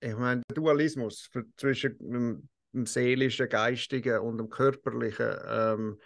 [0.00, 5.34] ich meine, der Dualismus für, zwischen dem, dem, seelischen, geistigen und dem körperlichen.
[5.48, 5.98] Ähm,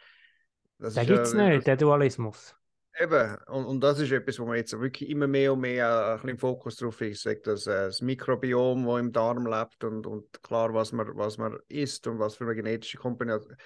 [0.78, 2.56] das gibt es ja, nicht, der Dualismus.
[2.96, 6.10] Eben, und, und das ist etwas, wo man jetzt wirklich immer mehr und mehr äh,
[6.10, 9.82] ein bisschen im Fokus drauf ist, sagt das, äh, das Mikrobiom, das im Darm lebt
[9.82, 13.56] und, und klar, was man, was man isst und was für eine genetische Komposition,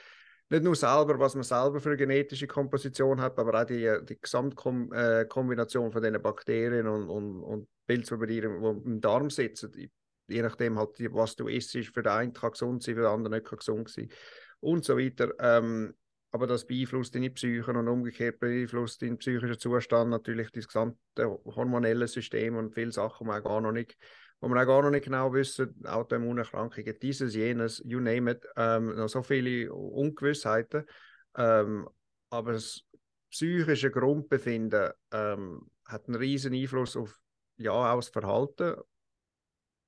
[0.50, 4.18] nicht nur selber, was man selber für eine genetische Komposition hat, aber auch die, die
[4.18, 9.90] Gesamtkombination äh, von diesen Bakterien und, und, und Pilze, die im Darm sitzen,
[10.26, 13.34] je nachdem halt, was du isst, für den einen kann gesund sein, für den anderen
[13.34, 14.08] nicht kann gesund sein.
[14.60, 15.34] Und so weiter.
[15.38, 15.94] Ähm,
[16.30, 22.06] aber das beeinflusst deine Psyche und umgekehrt beeinflusst deinen psychischen Zustand natürlich das gesamte hormonelle
[22.06, 23.96] System und viele Sachen, die wir auch gar noch nicht,
[24.40, 28.94] wo wir auch gar noch nicht genau wissen, Autoimmunerkrankungen, dieses, jenes, you name it, ähm,
[28.94, 30.84] noch so viele Ungewissheiten.
[31.36, 31.88] Ähm,
[32.30, 32.82] aber das
[33.30, 37.18] psychische Grundbefinden ähm, hat einen riesen Einfluss auf
[37.56, 38.76] ja, auch das Verhalten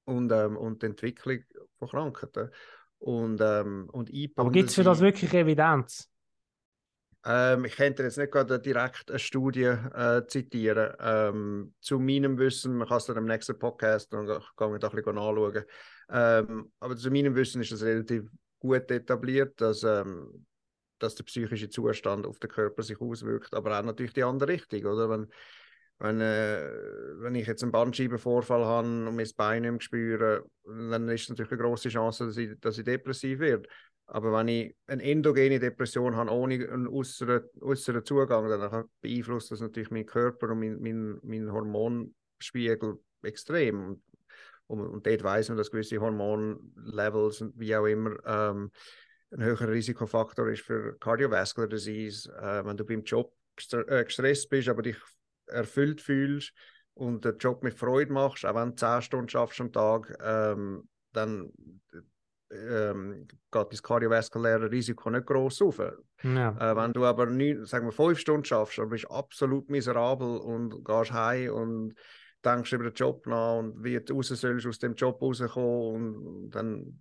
[0.04, 1.38] und, ähm, und die Entwicklung
[1.78, 2.50] von Krankheiten.
[2.98, 6.10] Und, ähm, und Aber gibt es für das wirklich Evidenz?
[7.24, 10.94] Ähm, ich könnte jetzt nicht gerade direkt eine Studie äh, zitieren.
[11.00, 15.18] Ähm, zu meinem Wissen, man kann es dann im nächsten Podcast und kann ein bisschen
[15.18, 15.64] anschauen.
[16.10, 20.46] Ähm, aber zu meinem Wissen ist es relativ gut etabliert, dass, ähm,
[20.98, 24.84] dass der psychische Zustand auf den Körper sich auswirkt, aber auch natürlich die andere Richtung,
[24.86, 25.10] oder?
[25.10, 25.26] Wenn,
[25.98, 26.70] wenn, äh,
[27.18, 31.28] wenn ich jetzt einen Bandscheibenvorfall habe und mein Bein nicht mehr spüre, dann ist es
[31.28, 33.68] natürlich eine große Chance, dass ich, dass ich depressiv werde.
[34.12, 39.92] Aber wenn ich eine endogene Depression habe, ohne einen äußeren, Zugang, dann beeinflusst das natürlich
[39.92, 44.00] meinen Körper und meinen mein, mein Hormonspiegel extrem.
[44.66, 48.72] Und, und dort weiß man, dass gewisse Hormonlevels, wie auch immer, ähm,
[49.30, 52.32] ein höherer Risikofaktor ist für Cardiovascular Disease.
[52.32, 53.32] Äh, wenn du beim Job
[53.72, 54.96] äh, gestresst bist, aber dich
[55.46, 56.52] erfüllt fühlst
[56.94, 60.88] und den Job mit Freude machst, auch wenn du 10 Stunden schaffst am Tag, ähm,
[61.12, 61.52] dann
[62.50, 65.78] ähm, geht das kardiovaskuläre Risiko nicht groß auf.
[66.22, 66.50] Ja.
[66.58, 70.38] Äh, wenn du aber nie, sagen wir, fünf Stunden schaffst, dann bist du absolut miserabel
[70.38, 71.94] und gehst heim und
[72.44, 76.50] denkst über den Job nach und wie du raus sollst aus dem Job rauskommen und
[76.50, 77.00] dann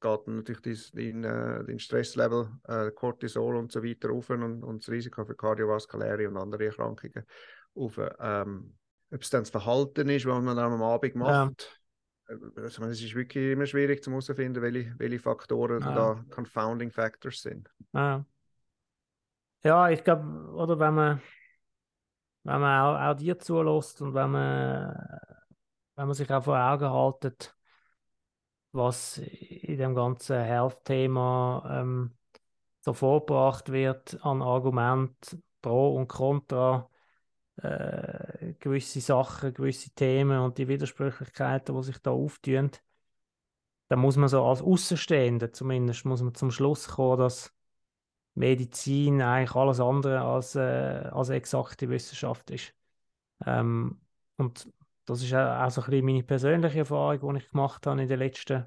[0.00, 4.90] geht natürlich dein, dein, dein Stresslevel, äh, Cortisol und so weiter auf und, und das
[4.90, 7.24] Risiko für kardiovaskuläre und andere Erkrankungen
[7.74, 8.00] auf.
[8.20, 8.74] Ähm,
[9.10, 11.77] ob es dann das Verhalten ist, was man dann am Abend macht,
[12.28, 15.94] also es ist wirklich immer schwierig zu herausfinden, welche, welche Faktoren ah.
[15.94, 17.70] da Confounding Factors sind.
[17.92, 18.22] Ah.
[19.64, 21.22] Ja, ich glaube, oder wenn man,
[22.44, 24.94] wenn man auch, auch dir zulässt und wenn man,
[25.96, 27.56] wenn man sich auch vor Augen haltet,
[28.72, 32.16] was in dem ganzen Health-Thema ähm,
[32.80, 36.88] so vorgebracht wird an Argument pro und contra,
[37.62, 42.70] äh, gewisse Sachen, gewisse Themen und die Widersprüchlichkeiten, die sich da auftun,
[43.88, 47.54] dann muss man so als Außenstehender zumindest muss man zum Schluss kommen, dass
[48.34, 50.60] Medizin eigentlich alles andere als, äh,
[51.12, 52.74] als exakte Wissenschaft ist.
[53.46, 54.00] Ähm,
[54.36, 54.68] und
[55.04, 58.18] das ist auch so ein bisschen meine persönliche Erfahrung, die ich gemacht habe in den
[58.18, 58.66] letzten,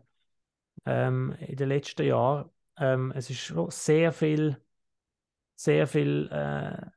[0.86, 2.50] ähm, in den letzten Jahren.
[2.78, 4.58] Ähm, es ist sehr viel,
[5.56, 6.88] sehr viel äh,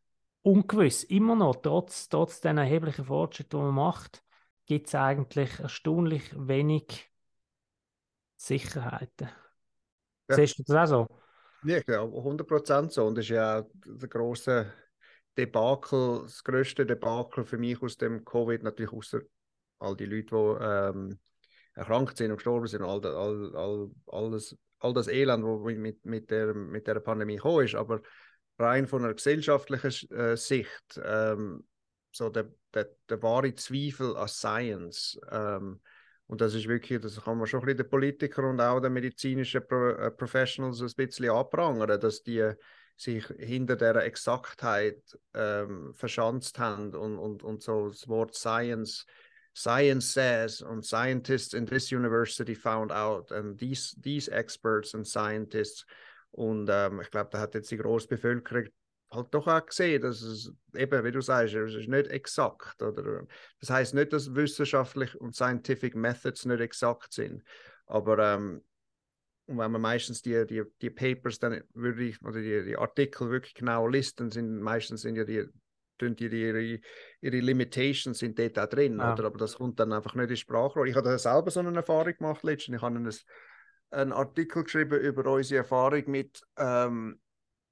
[0.44, 1.04] ungewiss.
[1.04, 4.22] Immer noch, trotz, trotz den erheblichen Fortschritten, die man macht,
[4.66, 7.10] gibt es eigentlich erstaunlich wenig
[8.36, 9.28] Sicherheiten.
[10.28, 10.36] Ja.
[10.36, 11.18] Siehst du das auch so?
[11.68, 13.06] Ja, glaube 100% so.
[13.06, 14.72] Und das ist ja auch der große
[15.36, 19.20] Debakel, das größte Debakel für mich aus dem Covid, natürlich außer
[19.78, 21.18] all die Leute, die ähm,
[21.74, 26.30] erkrankt sind und gestorben sind, all, all, all, alles, all das Elend, das mit, mit,
[26.30, 27.74] der, mit der Pandemie gekommen ist.
[27.74, 28.02] Aber
[28.58, 31.64] rein von einer gesellschaftlichen äh, Sicht, ähm,
[32.12, 35.80] so der, der, der wahre Zweifel an Science, ähm,
[36.26, 38.92] und das ist wirklich, das kann man schon ein bisschen den Politikern und auch den
[38.92, 42.52] medizinischen Pro äh, Professionals ein bisschen anprangern, dass die
[42.96, 45.02] sich hinter der Exaktheit
[45.34, 49.04] ähm, verschanzt haben und, und, und so das Wort Science,
[49.54, 55.84] Science says und Scientists in this university found out and these, these experts and scientists
[56.34, 58.68] und ähm, ich glaube, da hat jetzt die große Bevölkerung
[59.08, 62.82] halt doch auch gesehen, dass es eben, wie du sagst, es ist nicht exakt.
[62.82, 63.24] Oder?
[63.60, 67.44] Das heißt nicht, dass wissenschaftlich und scientific methods nicht exakt sind.
[67.86, 68.64] Aber ähm,
[69.46, 73.54] wenn man meistens die, die, die Papers dann würde ich, oder die, die Artikel wirklich
[73.54, 75.46] genau liest, dann sind meistens sind ja die,
[76.00, 76.80] die ihre,
[77.20, 79.12] ihre Limitations sind dort auch drin, ja.
[79.12, 79.26] oder?
[79.26, 80.88] aber das kommt dann einfach nicht in Sprache.
[80.88, 82.78] Ich habe selber so eine Erfahrung gemacht letztens.
[82.78, 83.14] Ich habe einen,
[83.94, 87.18] einen Artikel geschrieben über unsere Erfahrung mit ähm,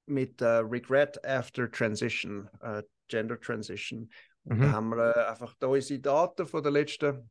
[0.07, 4.11] mit äh, Regret After Transition, äh, Gender Transition.
[4.45, 4.62] Und mhm.
[4.62, 7.31] da haben wir äh, einfach da unsere Daten von den letzten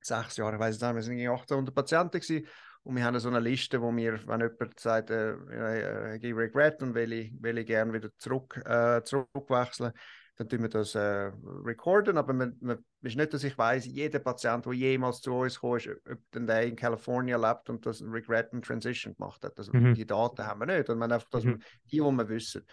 [0.00, 2.46] sechs Jahren, ich weiß nicht, wir sind 1800 Patienten gewesen,
[2.82, 6.94] und wir haben so eine Liste, wo wir, wenn jemand sagt, äh, ich Regret und
[6.94, 9.92] will ich, will ich gerne wieder zurück, äh, zurückwechseln,
[10.40, 11.30] dann tun wir das äh,
[11.66, 15.60] recorden, aber man, man, ist nicht, dass ich weiß, jeder Patient, der jemals zu uns
[15.60, 19.58] kam, ob der in Kalifornien lebt und das Regret and Transition gemacht hat.
[19.58, 19.92] Also, mhm.
[19.92, 20.88] Die Daten haben wir nicht.
[20.88, 21.60] Und man einfach das, mhm.
[21.84, 22.64] die, die wir wissen.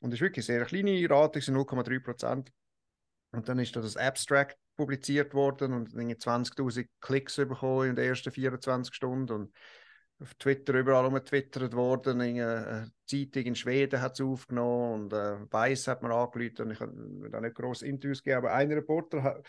[0.00, 2.52] Und das ist wirklich eine sehr kleine Rate, sind 0,3 Prozent.
[3.32, 8.30] Und dann ist da das Abstract publiziert worden und 20.000 Klicks bekommen in den ersten
[8.30, 9.30] 24 Stunden.
[9.30, 9.52] Und
[10.20, 12.20] auf Twitter überall umgetwittert worden.
[12.20, 16.80] Eine Zeitung in Schweden hat es aufgenommen und äh, Weiss hat mir angerufen und ich
[16.80, 19.46] habe da nicht groß Interviews gegeben, aber ein Reporter hat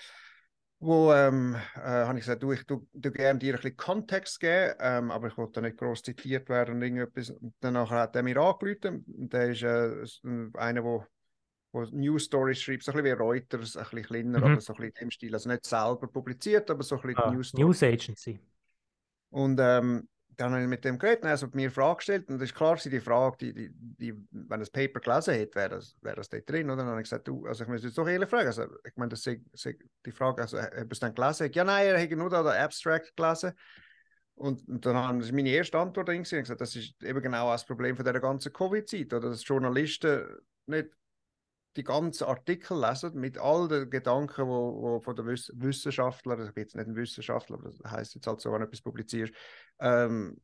[0.79, 4.39] wo ähm, äh, habe ich gesagt, du, ich du, du gerne dir ein bisschen Kontext
[4.39, 7.31] geben, ähm, aber ich wollte nicht groß zitiert werden und irgendetwas.
[7.31, 9.03] Und danach hat er mir angerufen.
[9.07, 10.05] Der ist äh,
[10.59, 11.05] einer, wo,
[11.71, 14.43] wo News Stories schreibt, so ein bisschen wie Reuters, ein bisschen kleiner, mhm.
[14.43, 15.33] aber so ein bisschen im Stil.
[15.33, 18.39] Also nicht selber publiziert, aber so ein bisschen ah, News News Agency.
[19.29, 20.07] Und ähm,
[20.37, 22.75] dann habe ich mit dem geredet, also mir eine Frage gestellt und es ist klar,
[22.75, 26.49] die Frage, die, die, die, wenn das Paper gelesen hätte, wäre das, wäre das dort
[26.49, 26.77] drin, oder?
[26.77, 29.09] Dann habe ich gesagt, du, also ich muss jetzt doch ehrlich fragen, also ich meine,
[29.09, 29.39] das ist,
[30.05, 31.51] die Frage, also habe ich es dann gelesen?
[31.53, 33.53] Ja, nein, er hätte nur da den Abstract gelesen.
[34.35, 37.65] Und, und dann haben, das meine erste Antwort ich gesagt, das ist eben genau das
[37.65, 40.25] Problem von der ganzen Covid-Zeit, oder dass Journalisten
[40.65, 40.89] nicht
[41.75, 46.49] die ganzen Artikel lesen mit all den Gedanken, wo, wo von den Wiss Wissenschaftlern, also
[46.49, 48.81] ich bin jetzt nicht ein Wissenschaftler, aber das heißt jetzt halt so, wenn du etwas
[48.81, 49.33] publizierst,
[49.79, 50.39] ähm,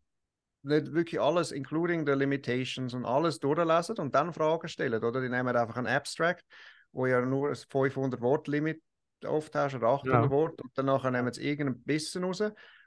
[0.64, 5.22] nicht wirklich alles, including the limitations und alles durchlesen und dann Fragen stellen, oder?
[5.22, 6.46] Die nehmen einfach ein Abstract,
[6.92, 8.82] wo ja nur ein 500 Wort Limit
[9.26, 10.30] oft hast oder 800 ja.
[10.30, 12.44] Wort und danach nehmen sie irgendein Bissen raus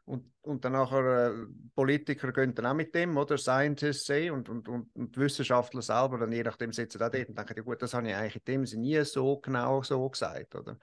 [0.07, 4.49] und, und dann nachher äh, Politiker gehen dann auch mit dem, oder Scientists sehen und,
[4.49, 7.81] und, und, und Wissenschaftler selber, dann je nachdem sitzen da dort und denken, ja gut,
[7.81, 10.79] das habe ich eigentlich in dem Sinne nie so genau so gesagt, oder?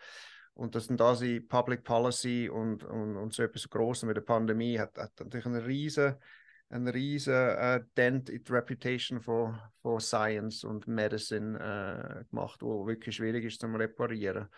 [0.54, 4.22] Und das sind da sie Public Policy und, und, und so etwas Großes mit der
[4.22, 6.16] Pandemie hat, hat natürlich einen riesen,
[6.70, 12.86] einen riesen äh, Dent in die Reputation von, von Science und Medicine äh, gemacht, wo
[12.86, 14.50] wirklich schwierig ist zum Reparieren.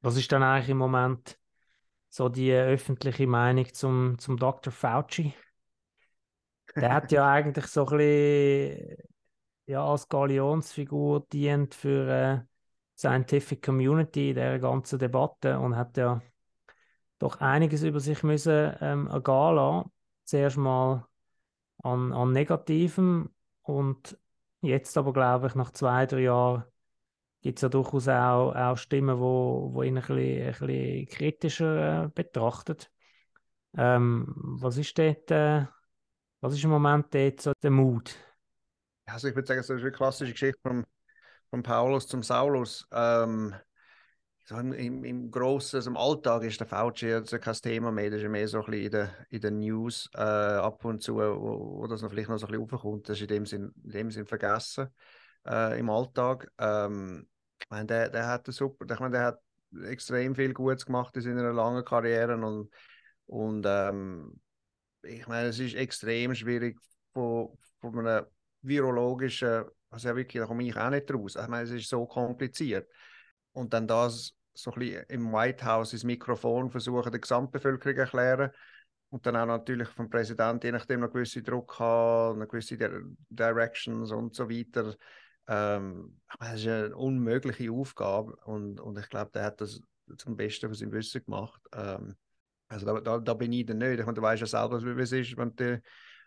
[0.00, 1.38] Was ist dann eigentlich im Moment
[2.14, 4.72] so die öffentliche Meinung zum, zum Dr.
[4.72, 5.34] Fauci.
[6.76, 8.96] Der hat ja eigentlich so ein bisschen
[9.66, 15.96] ja, als Galionsfigur dient für äh, die Scientific Community in der ganzen Debatte und hat
[15.96, 16.22] ja
[17.18, 19.90] doch einiges über sich müssen ähm, ergehen lassen.
[20.22, 21.08] Zuerst mal
[21.82, 24.16] an, an Negativem und
[24.60, 26.64] jetzt aber, glaube ich, nach zwei, drei Jahren
[27.44, 32.04] gibt es ja durchaus auch, auch Stimmen, wo, wo ihn ein bisschen, ein bisschen kritischer
[32.04, 32.90] äh, betrachtet.
[33.76, 35.66] Ähm, was ist dort, äh,
[36.40, 38.16] was ist im Moment dort so der Mut?
[39.04, 40.86] Also ich würde sagen, das ist eine klassische Geschichte von,
[41.50, 42.88] von Paulus zum Saulus.
[42.90, 43.54] Ähm,
[44.46, 48.22] so im, im Großen, also im Alltag ist der Fauci also kein Thema mehr, das
[48.22, 51.80] ist mehr so ein bisschen in den in der News äh, ab und zu, wo,
[51.80, 53.06] wo das noch vielleicht noch so ein bisschen aufkommt.
[53.08, 54.88] Das ist in dem Sinn, in dem Sinn vergessen
[55.46, 56.50] äh, im Alltag.
[56.58, 57.26] Ähm,
[57.64, 59.40] ich meine, der, der hat super, ich meine, der hat
[59.86, 62.70] extrem viel Gutes gemacht in seiner langen Karriere und,
[63.26, 64.40] und ähm,
[65.02, 66.78] ich meine, es ist extrem schwierig
[67.12, 68.26] von, von einem
[68.62, 71.36] virologischen Also ja, wirklich, da komme ich auch nicht raus.
[71.36, 72.88] Ich meine, es ist so kompliziert.
[73.52, 78.50] Und dann das so ein bisschen im White House ins Mikrofon versuchen, der Gesamtbevölkerung erklären.
[79.10, 82.76] Und dann auch natürlich vom Präsidenten, je nachdem, noch gewisse Druck haben, noch gewisse
[83.28, 84.96] Directions und so weiter.
[85.46, 89.80] Ähm, das ist eine unmögliche Aufgabe und, und ich glaube, der hat das
[90.16, 91.60] zum Besten von seinem Wissen gemacht.
[91.72, 92.16] Ähm,
[92.68, 93.98] also da, da, da, bin ich dann nicht.
[93.98, 95.82] Ich meine, du weißt ja selber, wie es ist, wenn du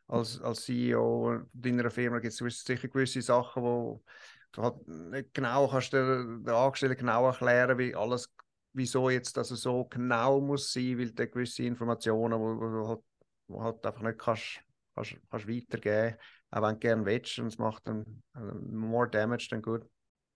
[0.08, 4.04] als, als CEO deiner Firma gibt es sicher gewisse Sachen, wo
[4.52, 8.32] du halt nicht genau kannst der, der Angestellten genau erklären, wie alles,
[8.74, 13.00] wieso jetzt das so genau muss sein, weil du gewisse Informationen, wo, wo halt,
[13.48, 14.62] wo halt einfach nicht kannst,
[14.96, 16.18] kannst, kannst weitergeben,
[16.52, 19.86] auch wenn du gerne willst und es macht dann uh, more damage than good.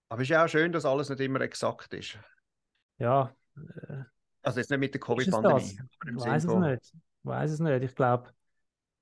[0.08, 2.18] Aber es ist ja auch schön, dass alles nicht immer exakt ist.
[2.98, 3.34] Ja.
[3.56, 4.02] Äh,
[4.42, 5.62] also jetzt nicht mit der Covid-Pandemie.
[5.62, 6.94] Ich weiß es nicht.
[6.94, 7.82] Ich weiß es nicht.
[7.82, 8.30] Ich glaube,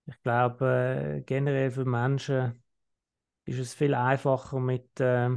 [0.07, 2.63] ich glaube, äh, generell für Menschen
[3.45, 5.31] ist es viel einfacher mit, äh,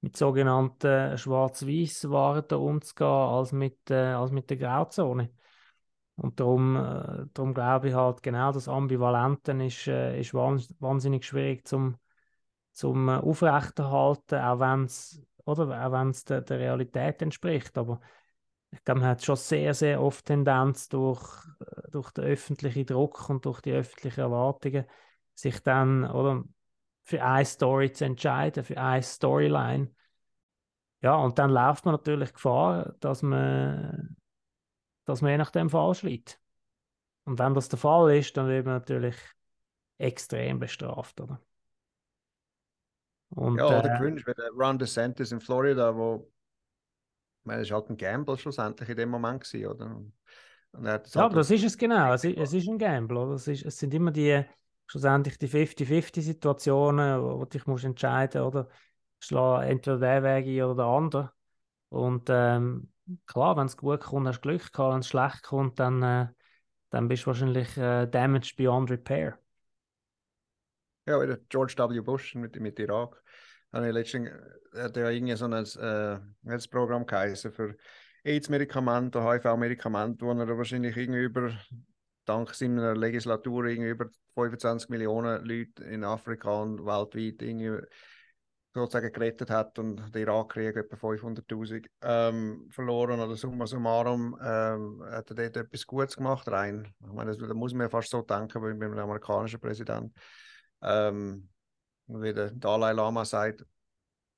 [0.00, 5.30] mit sogenannten Schwarz-Weiß-Waren umzugehen, als mit, äh, als mit der Grauzone.
[6.20, 11.66] Und darum, äh, darum glaube ich halt, genau das Ambivalenten ist, äh, ist wahnsinnig schwierig
[11.66, 11.96] zum,
[12.72, 17.78] zum äh, Aufrechterhalten, auch wenn es der, der Realität entspricht.
[17.78, 18.00] Aber
[18.70, 21.22] ich glaube, man hat schon sehr, sehr oft Tendenz durch,
[21.60, 24.84] äh, durch den öffentlichen Druck und durch die öffentlichen Erwartungen,
[25.34, 26.44] sich dann oder,
[27.02, 29.90] für eine Story zu entscheiden, für eine Storyline.
[31.00, 34.18] Ja, und dann läuft man natürlich Gefahr, dass man,
[35.10, 36.40] dass man je nachdem falsch liegt.
[37.24, 39.16] Und wenn das der Fall ist, dann wird man natürlich
[39.98, 41.40] extrem bestraft, oder?
[43.30, 46.30] Und, ja, oder äh, wie der Ron DeSantis in Florida, wo
[47.40, 50.02] ich meine, es war halt ein Gamble schlussendlich in dem Moment, gewesen, oder?
[50.82, 52.12] ja, halt aber das ist es genau.
[52.12, 53.16] Es ist, es ist ein Gamble.
[53.16, 53.34] Oder?
[53.34, 54.44] Es, ist, es sind immer die,
[54.86, 58.68] schlussendlich die 50-50-Situationen, wo, wo dich musst entscheiden oder
[59.20, 61.32] schlag entweder der Weg ein oder der andere.
[61.88, 62.92] Und ähm,
[63.26, 64.92] klar, wenn es gut kommt, hast du Glück gehabt.
[64.92, 66.28] Wenn es schlecht kommt, dann, äh,
[66.90, 69.38] dann bist du wahrscheinlich äh, damaged beyond repair.
[71.06, 72.00] Ja, oder George W.
[72.00, 73.22] Bush mit, mit Irak
[73.72, 74.30] habe ich letztens,
[74.74, 75.52] hat ja irgendwie so ein,
[76.52, 77.76] äh, Programm geheißen für
[78.24, 81.56] AIDS-Medikamente, HIV-Medikamente, wo er wahrscheinlich irgendwie
[82.24, 87.80] dank seiner Legislatur, irgendwie über 25 Millionen Leute in Afrika und weltweit irgendwie
[88.72, 95.30] sozusagen gerettet hat und der Irakkrieg etwa 500.000 ähm, verloren oder summa summarum ähm, hat
[95.30, 96.86] er dort etwas Gutes gemacht rein.
[97.00, 100.12] Ich meine, das, da muss man ja fast so denken bei, beim amerikanischen Präsident.
[100.82, 101.48] Ähm,
[102.06, 103.64] wie der Dalai Lama sagt,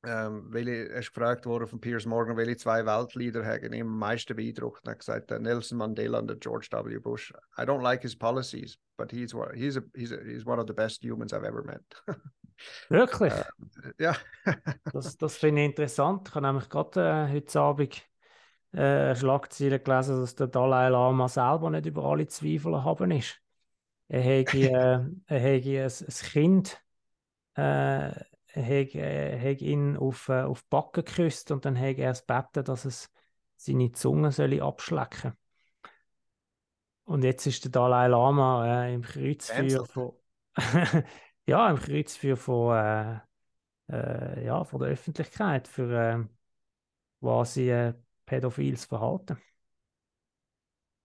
[0.04, 3.98] ähm, welche, er ist gefragt worden von Piers Morgan, welche zwei Weltleader haben ihn am
[3.98, 4.86] meisten beeindruckt.
[4.86, 6.98] Er hat gesagt, Nelson Mandela und George W.
[6.98, 7.32] Bush.
[7.56, 10.72] I don't like his policies, but he's, he's, a, he's, a, he's one of the
[10.72, 11.82] best humans I've ever met.
[12.88, 13.32] Wirklich?
[13.32, 13.44] Äh,
[13.98, 14.16] ja.
[14.92, 16.28] das das finde ich interessant.
[16.28, 18.02] Ich habe nämlich gerade äh, heute Abend
[18.72, 23.40] äh, Schlagzeilen gelesen, dass der Dalai Lama selber nicht über alle Zweifel haben ist.
[24.08, 26.82] Er hätte, äh, er hätte ein, ein Kind
[27.54, 28.12] äh,
[28.54, 32.84] hat, äh, ihn auf, auf die Backe geküsst und dann hat er es gebeten, dass
[32.84, 33.10] es
[33.56, 35.34] seine Zunge soll abschlecken
[37.04, 40.12] Und jetzt ist der Dalai Lama im Kreuzfeuer von,
[41.46, 43.20] ja, im Kreuzfeuer von, äh,
[43.90, 46.24] äh, ja, von der Öffentlichkeit für äh,
[47.20, 47.94] quasi äh,
[48.26, 49.38] pädophiles Verhalten.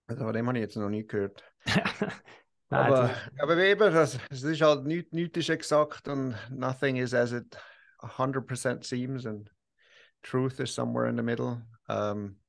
[0.06, 1.44] Also von dem habe ich jetzt noch nie gehört.
[2.70, 7.14] Nein, aber, aber eben, das, es ist halt nichts, nichts ist exakt und nothing is
[7.14, 7.56] as it
[8.00, 9.50] 100% seems and
[10.22, 11.62] truth is somewhere in the middle.
[11.88, 12.40] Ähm,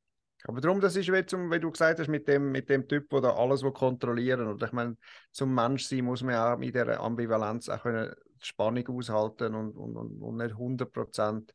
[0.46, 3.10] aber darum, das ist wie, zum, wie du gesagt hast, mit dem, mit dem Typ,
[3.10, 4.98] der alles will kontrollieren Und ich meine,
[5.32, 10.22] zum Mensch sein muss man auch mit dieser Ambivalenz auch können Spannung aushalten und, und,
[10.22, 11.54] und, nicht 100%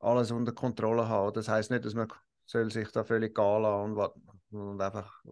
[0.00, 1.34] alles unter Kontrolle haben.
[1.34, 2.08] Das heißt nicht, dass man
[2.46, 5.22] soll sich da völlig gehen lassen und, und einfach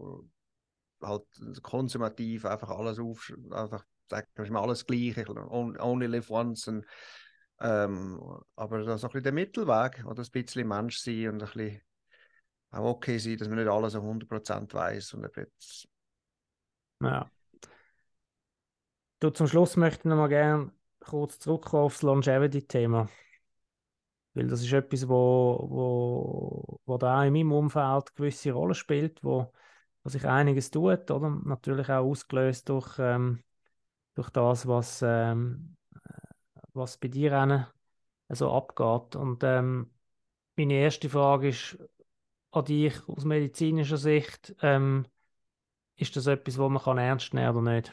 [1.02, 1.24] halt
[1.62, 6.68] konsumativ einfach alles auf, einfach sagen, ist mir alles gleich, only live once.
[6.68, 6.84] Und,
[7.60, 8.20] ähm,
[8.54, 11.80] aber das ist ein bisschen der Mittelweg, oder ein bisschen Mensch sein und ein bisschen
[12.70, 15.88] auch okay sein, dass man nicht alles auf 100% weiß und jetzt...
[17.02, 17.30] Ja.
[19.20, 23.08] Du, zum Schluss möchte ich noch mal gerne kurz zurückkommen auf das Longevity-Thema.
[24.34, 29.22] Weil das ist etwas, wo, wo, wo da in meinem Umfeld eine gewisse Rolle spielt,
[29.24, 29.52] wo
[30.08, 31.30] wo sich einiges tut, oder?
[31.44, 33.42] Natürlich auch ausgelöst durch, ähm,
[34.14, 35.76] durch das, was, ähm,
[36.72, 37.66] was bei dir so
[38.28, 39.16] also abgeht.
[39.16, 39.90] Und ähm,
[40.56, 41.78] meine erste Frage ist
[42.58, 45.06] an dich aus medizinischer Sicht, ähm,
[45.96, 47.92] ist das etwas, wo man kann ernst nehmen oder nicht?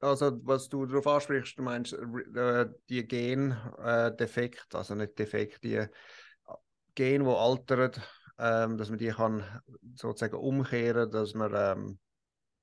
[0.00, 5.86] also was du darauf ansprichst, du meinst äh, die Gendefekt, äh, also nicht Defekt, die
[6.94, 7.92] Gen, die altern,
[8.38, 9.42] ähm, dass man die kann
[9.94, 11.98] sozusagen umkehren, dass man ähm,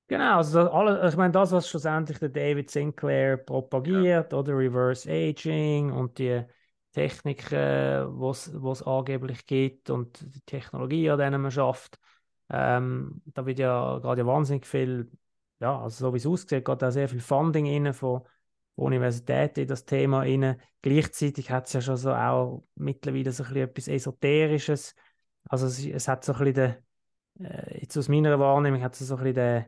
[0.07, 4.38] Genau, also alle, ich meine, das, was schlussendlich der David Sinclair propagiert, ja.
[4.38, 6.43] oder Reverse Aging und die
[6.94, 12.00] Techniken, äh, was es angeblich gibt und die Technologie, an denen man schafft,
[12.50, 15.12] ähm, da wird ja gerade ja wahnsinnig viel,
[15.60, 18.22] ja, also so wie es aussieht, geht da sehr viel Funding rein von,
[18.76, 20.60] Universitäten in das Thema rein.
[20.82, 24.96] Gleichzeitig hat es ja schon so auch mittlerweile so ein bisschen etwas Esoterisches.
[25.48, 26.54] Also es, es hat so ein bisschen
[27.39, 29.66] den, äh, jetzt aus meiner Wahrnehmung hat es so ein bisschen den,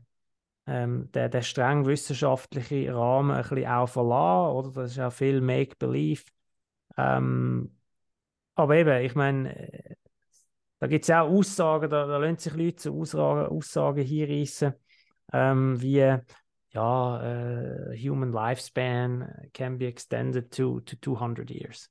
[0.67, 4.71] ähm, der, der streng wissenschaftliche Rahmen ein bisschen auch verlassen, oder?
[4.71, 6.23] Das ist auch viel Make-Believe.
[6.97, 7.77] Ähm,
[8.55, 9.95] aber eben, ich meine, äh,
[10.79, 14.73] da gibt es auch Aussagen, da, da lassen sich Leute zu Aussagen, hinreißen,
[15.33, 16.17] ähm, wie
[16.75, 21.89] ja, uh, human lifespan can be extended to, to 200 years.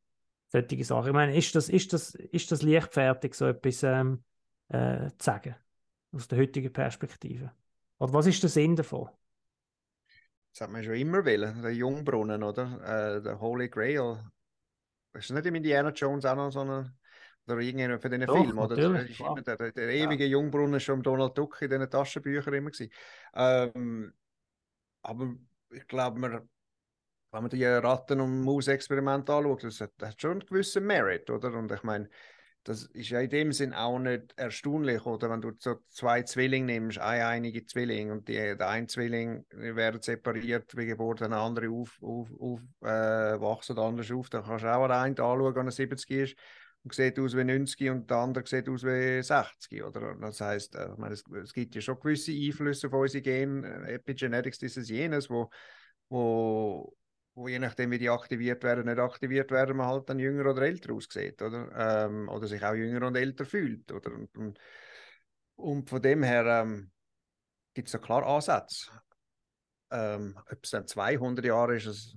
[0.49, 1.09] Solche Sachen.
[1.09, 4.23] Ich meine, ist das, ist das, ist das leichtfertig, so etwas ähm,
[4.69, 5.57] äh, zu sagen,
[6.13, 7.51] aus der heutigen Perspektive?
[7.99, 9.09] Oder was ist der Sinn davon?
[10.53, 13.17] Das hat man schon immer wollen, der Jungbrunnen, oder?
[13.17, 14.19] Äh, der Holy Grail.
[15.15, 16.95] Ist nicht im Indiana Jones auch noch so eine
[17.47, 18.77] oder irgendjemand von diesen Filmen, oder?
[18.77, 20.31] Das ist immer der, der, ewige ja.
[20.31, 22.91] Jungbrunnen schon Donald Duck in diesen Taschenbüchern immer gewesen.
[23.35, 24.15] Ähm,
[25.03, 25.35] aber
[25.71, 30.47] ich glaube, wenn man die Ratten- und Maus-Experimente anschaut, das hat, das hat schon einen
[30.47, 31.53] gewissen Merit, oder?
[31.53, 32.09] Und ich meine,
[32.65, 36.67] das ist ja in dem Sinn auch nicht erstaunlich, oder wenn du so zwei Zwillinge
[36.67, 41.69] nimmst, eine einige Zwilling und die, der ein Zwilling werden separiert wie Geburt, der andere
[41.69, 45.73] auf, auf, auf, äh, wachsen anders auf, dann kannst du auch einen anschauen, wenn er
[45.73, 46.37] 70 ist
[46.85, 50.15] und sieht aus wie 90 und der andere sieht aus wie 60, oder?
[50.21, 53.89] Das heißt, äh, ich meine, es, es, gibt ja schon gewisse Einflüsse auf unsere Gene,
[53.89, 55.51] Epigenetics, dieses jenes, wo,
[56.09, 56.97] wo
[57.35, 60.63] wo je nachdem, wie die aktiviert werden, nicht aktiviert werden, man halt dann jünger oder
[60.63, 62.07] älter aussieht, oder?
[62.07, 64.13] Ähm, oder sich auch jünger und älter fühlt, oder?
[64.13, 64.59] Und,
[65.57, 66.91] und, von dem her ähm,
[67.75, 68.91] gibt es ja klar Ansätze.
[69.91, 72.17] Ähm, ob es dann 200 Jahre ist, das,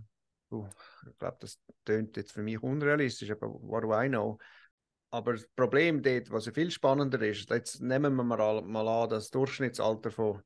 [0.51, 0.67] uh,
[1.09, 4.37] ich glaube, das tönt jetzt für mich unrealistisch, aber what do I know?
[5.09, 9.29] Aber das Problem dort, was ja viel spannender ist, jetzt nehmen wir mal an, das
[9.29, 10.43] Durchschnittsalter von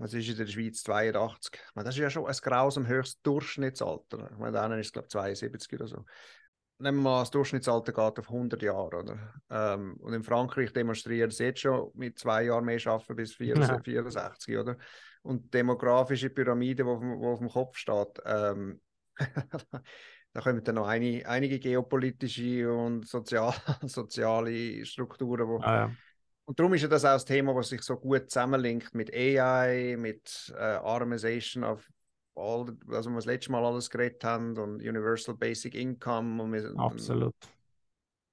[0.00, 1.60] was ist in der Schweiz 82?
[1.74, 4.30] meine, das ist ja schon ein grausam höchstes Durchschnittsalter.
[4.32, 6.04] Ich meine, der ist, glaube ich, 72 oder so.
[6.78, 9.34] Nehmen wir mal, das Durchschnittsalter geht auf 100 Jahre, oder?
[9.50, 13.84] Ähm, und in Frankreich demonstrieren sie jetzt schon mit zwei Jahren mehr schaffen bis 64,
[13.84, 14.78] 64 oder?
[15.20, 18.80] Und demografische Pyramide, die auf, auf dem Kopf steht, ähm,
[20.32, 25.92] da kommen dann noch eine, einige geopolitische und sozial, soziale Strukturen, die ah, ja
[26.50, 29.94] und darum ist ja das auch das Thema, was sich so gut zusammenlinkt mit AI,
[29.96, 31.88] mit äh, Automation of
[32.34, 36.42] all, also wir das letzte Mal alles geredet haben und Universal Basic Income.
[36.42, 37.36] Und wir, Absolut.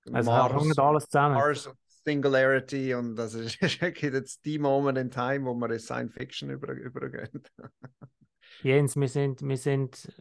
[0.07, 1.35] Und also Mars, hängt alles zusammen.
[1.35, 1.69] Mars
[2.05, 3.61] Singularity und das ist
[4.01, 7.43] jetzt die Moment in Time, wo wir in Science Fiction über, übergehen.
[8.63, 10.11] Jens, wir sind, wir, sind,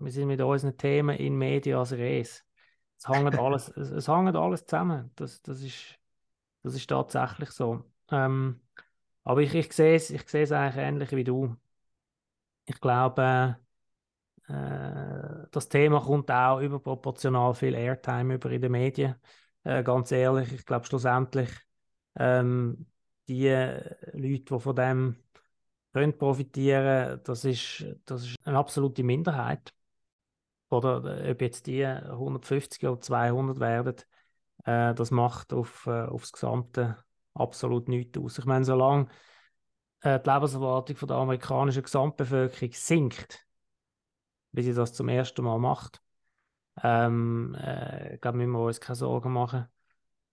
[0.00, 2.44] wir sind mit unseren Themen in Medias Res.
[2.98, 5.12] Es hängt alles, es, es hängt alles zusammen.
[5.14, 5.97] Das, das ist
[6.68, 7.84] das ist tatsächlich so.
[8.10, 8.60] Ähm,
[9.24, 11.56] aber ich, ich sehe es ich sehe es eigentlich ähnlich wie du.
[12.66, 13.56] Ich glaube,
[14.48, 19.16] äh, das Thema kommt auch überproportional viel Airtime über in den Medien.
[19.64, 21.50] Äh, ganz ehrlich, ich glaube schlussendlich,
[22.16, 22.86] ähm,
[23.28, 25.16] die Leute, die von dem
[25.92, 29.74] können profitieren, das ist, das ist eine absolute Minderheit.
[30.70, 33.96] Oder äh, ob jetzt die 150 oder 200 werden,
[34.64, 36.96] äh, das macht auf, äh, aufs Gesamte
[37.34, 38.38] absolut nichts aus.
[38.38, 39.08] Ich meine, solange
[40.00, 43.46] äh, die Lebenserwartung von der amerikanischen Gesamtbevölkerung sinkt,
[44.52, 46.00] wie sie das zum ersten Mal macht,
[46.82, 49.66] ähm, äh, glaube, müssen wir uns keine Sorgen machen,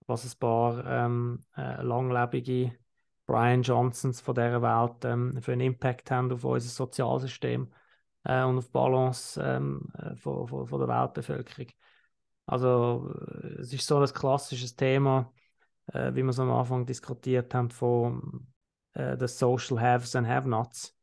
[0.08, 2.78] was ein paar ähm, äh, langlebige
[3.26, 7.72] Brian Johnsons von dieser Welt ähm, für einen Impact haben auf unser Sozialsystem
[8.24, 11.68] äh, und auf die Balance ähm, äh, von, von, von der Weltbevölkerung.
[12.46, 13.14] Also
[13.60, 15.34] es ist so ein klassisches Thema,
[15.88, 18.48] äh, wie wir es am Anfang diskutiert haben, von
[18.94, 20.96] äh, den Social Haves and Have-Nots.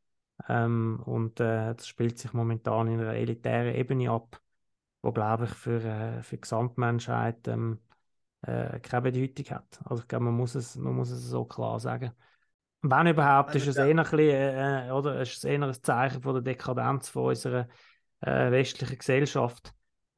[0.47, 4.41] Ähm, und äh, das spielt sich momentan in einer elitären Ebene ab,
[5.01, 7.79] wo, glaube ich, für, äh, für die Gesamtmenschheit ähm,
[8.41, 9.79] äh, keine Bedeutung hat.
[9.85, 12.11] Also ich glaube, man muss es, man muss es so klar sagen.
[12.81, 16.33] Wenn überhaupt, ist es eher ein, bisschen, äh, oder ist es eher ein Zeichen von
[16.33, 17.69] der Dekadenz von unserer
[18.19, 19.73] äh, westlichen Gesellschaft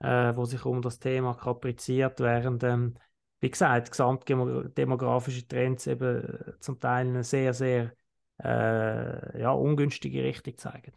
[0.05, 2.93] äh, wo sich um das Thema kapriziert, während, ähm,
[3.39, 7.91] wie gesagt, gesamtdemografische Trends eben äh, zum Teil eine sehr, sehr
[8.43, 10.93] äh, ja, ungünstige Richtung zeigen.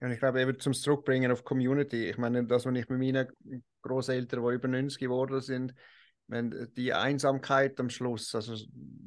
[0.00, 2.08] Und ich glaube, eben zum Zurückbringen auf Community.
[2.08, 3.28] Ich meine, das, was ich mit meinen
[3.82, 5.74] Großeltern, die über 90 geworden sind,
[6.28, 8.54] wenn die Einsamkeit am Schluss, also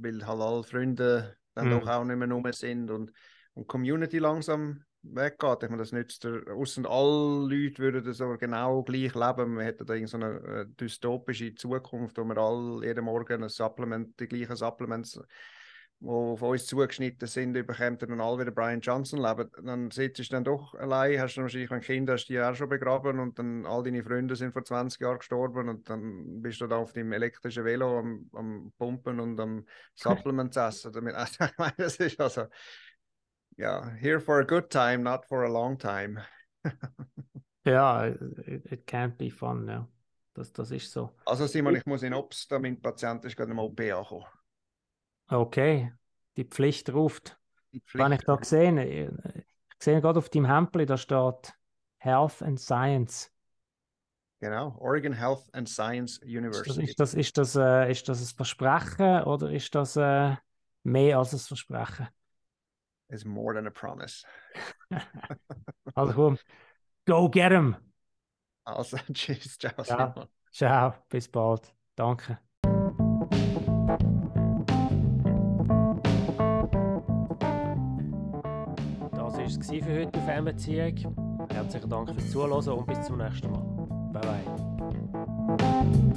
[0.02, 1.80] weil halt alle Freunde dann mhm.
[1.80, 3.14] doch auch nicht mehr rum sind und,
[3.54, 5.64] und Community langsam weggeht.
[5.64, 9.58] Ich meine, das nützt der, außer alle Leute würden das so genau gleich leben.
[9.58, 14.20] Wir hätten da irgendeine so äh, dystopische Zukunft, wo wir alle jeden Morgen ein Supplement,
[14.20, 15.20] die gleichen Supplements
[16.04, 20.24] die auf uns zugeschnitten sind, überkommt dann alle wieder Brian Johnson leben, dann sitzt du
[20.24, 23.66] dann doch allein, hast du wahrscheinlich ein Kind, hast die auch schon begraben und dann
[23.66, 27.14] all deine Freunde sind vor 20 Jahren gestorben und dann bist du da auf dem
[27.14, 30.92] elektrischen Velo am, am Pumpen und am Supplements essen.
[30.92, 32.48] Damit, ich meine, das ist also,
[33.58, 36.22] ja, here for a good time, not for a long time.
[37.66, 39.88] ja, it, it can't be fun, ja.
[40.34, 41.12] Das, das ist so.
[41.26, 44.26] Also Simon, ich muss in Obst, mein Patient ist gerade im OP angekommen.
[45.28, 45.94] Okay,
[46.38, 47.38] die Pflicht ruft.
[47.72, 48.04] Die Pflicht.
[48.04, 49.46] Wenn ich da gesehen, ich
[49.84, 51.54] sehe gerade auf deinem Hempel, da steht
[51.98, 53.30] Health and Science.
[54.40, 56.84] Genau, Oregon Health and Science University.
[56.84, 60.36] Ist das, ist das, ist das, äh, ist das ein Versprechen oder ist das äh,
[60.84, 62.10] mehr als ein Versprechen?
[63.14, 64.26] It's more than a promise.
[65.96, 66.38] also komm,
[67.06, 67.76] go get him!
[68.66, 69.84] Also, tschüss, ciao.
[69.88, 71.74] Ja, ciao, bis bald.
[71.96, 72.40] Danke.
[79.82, 81.48] war für heute auf Fernbeziehung.
[81.50, 83.64] Herzlichen Dank fürs Zuhören und bis zum nächsten Mal.
[84.12, 84.22] Bye
[85.58, 86.13] bye.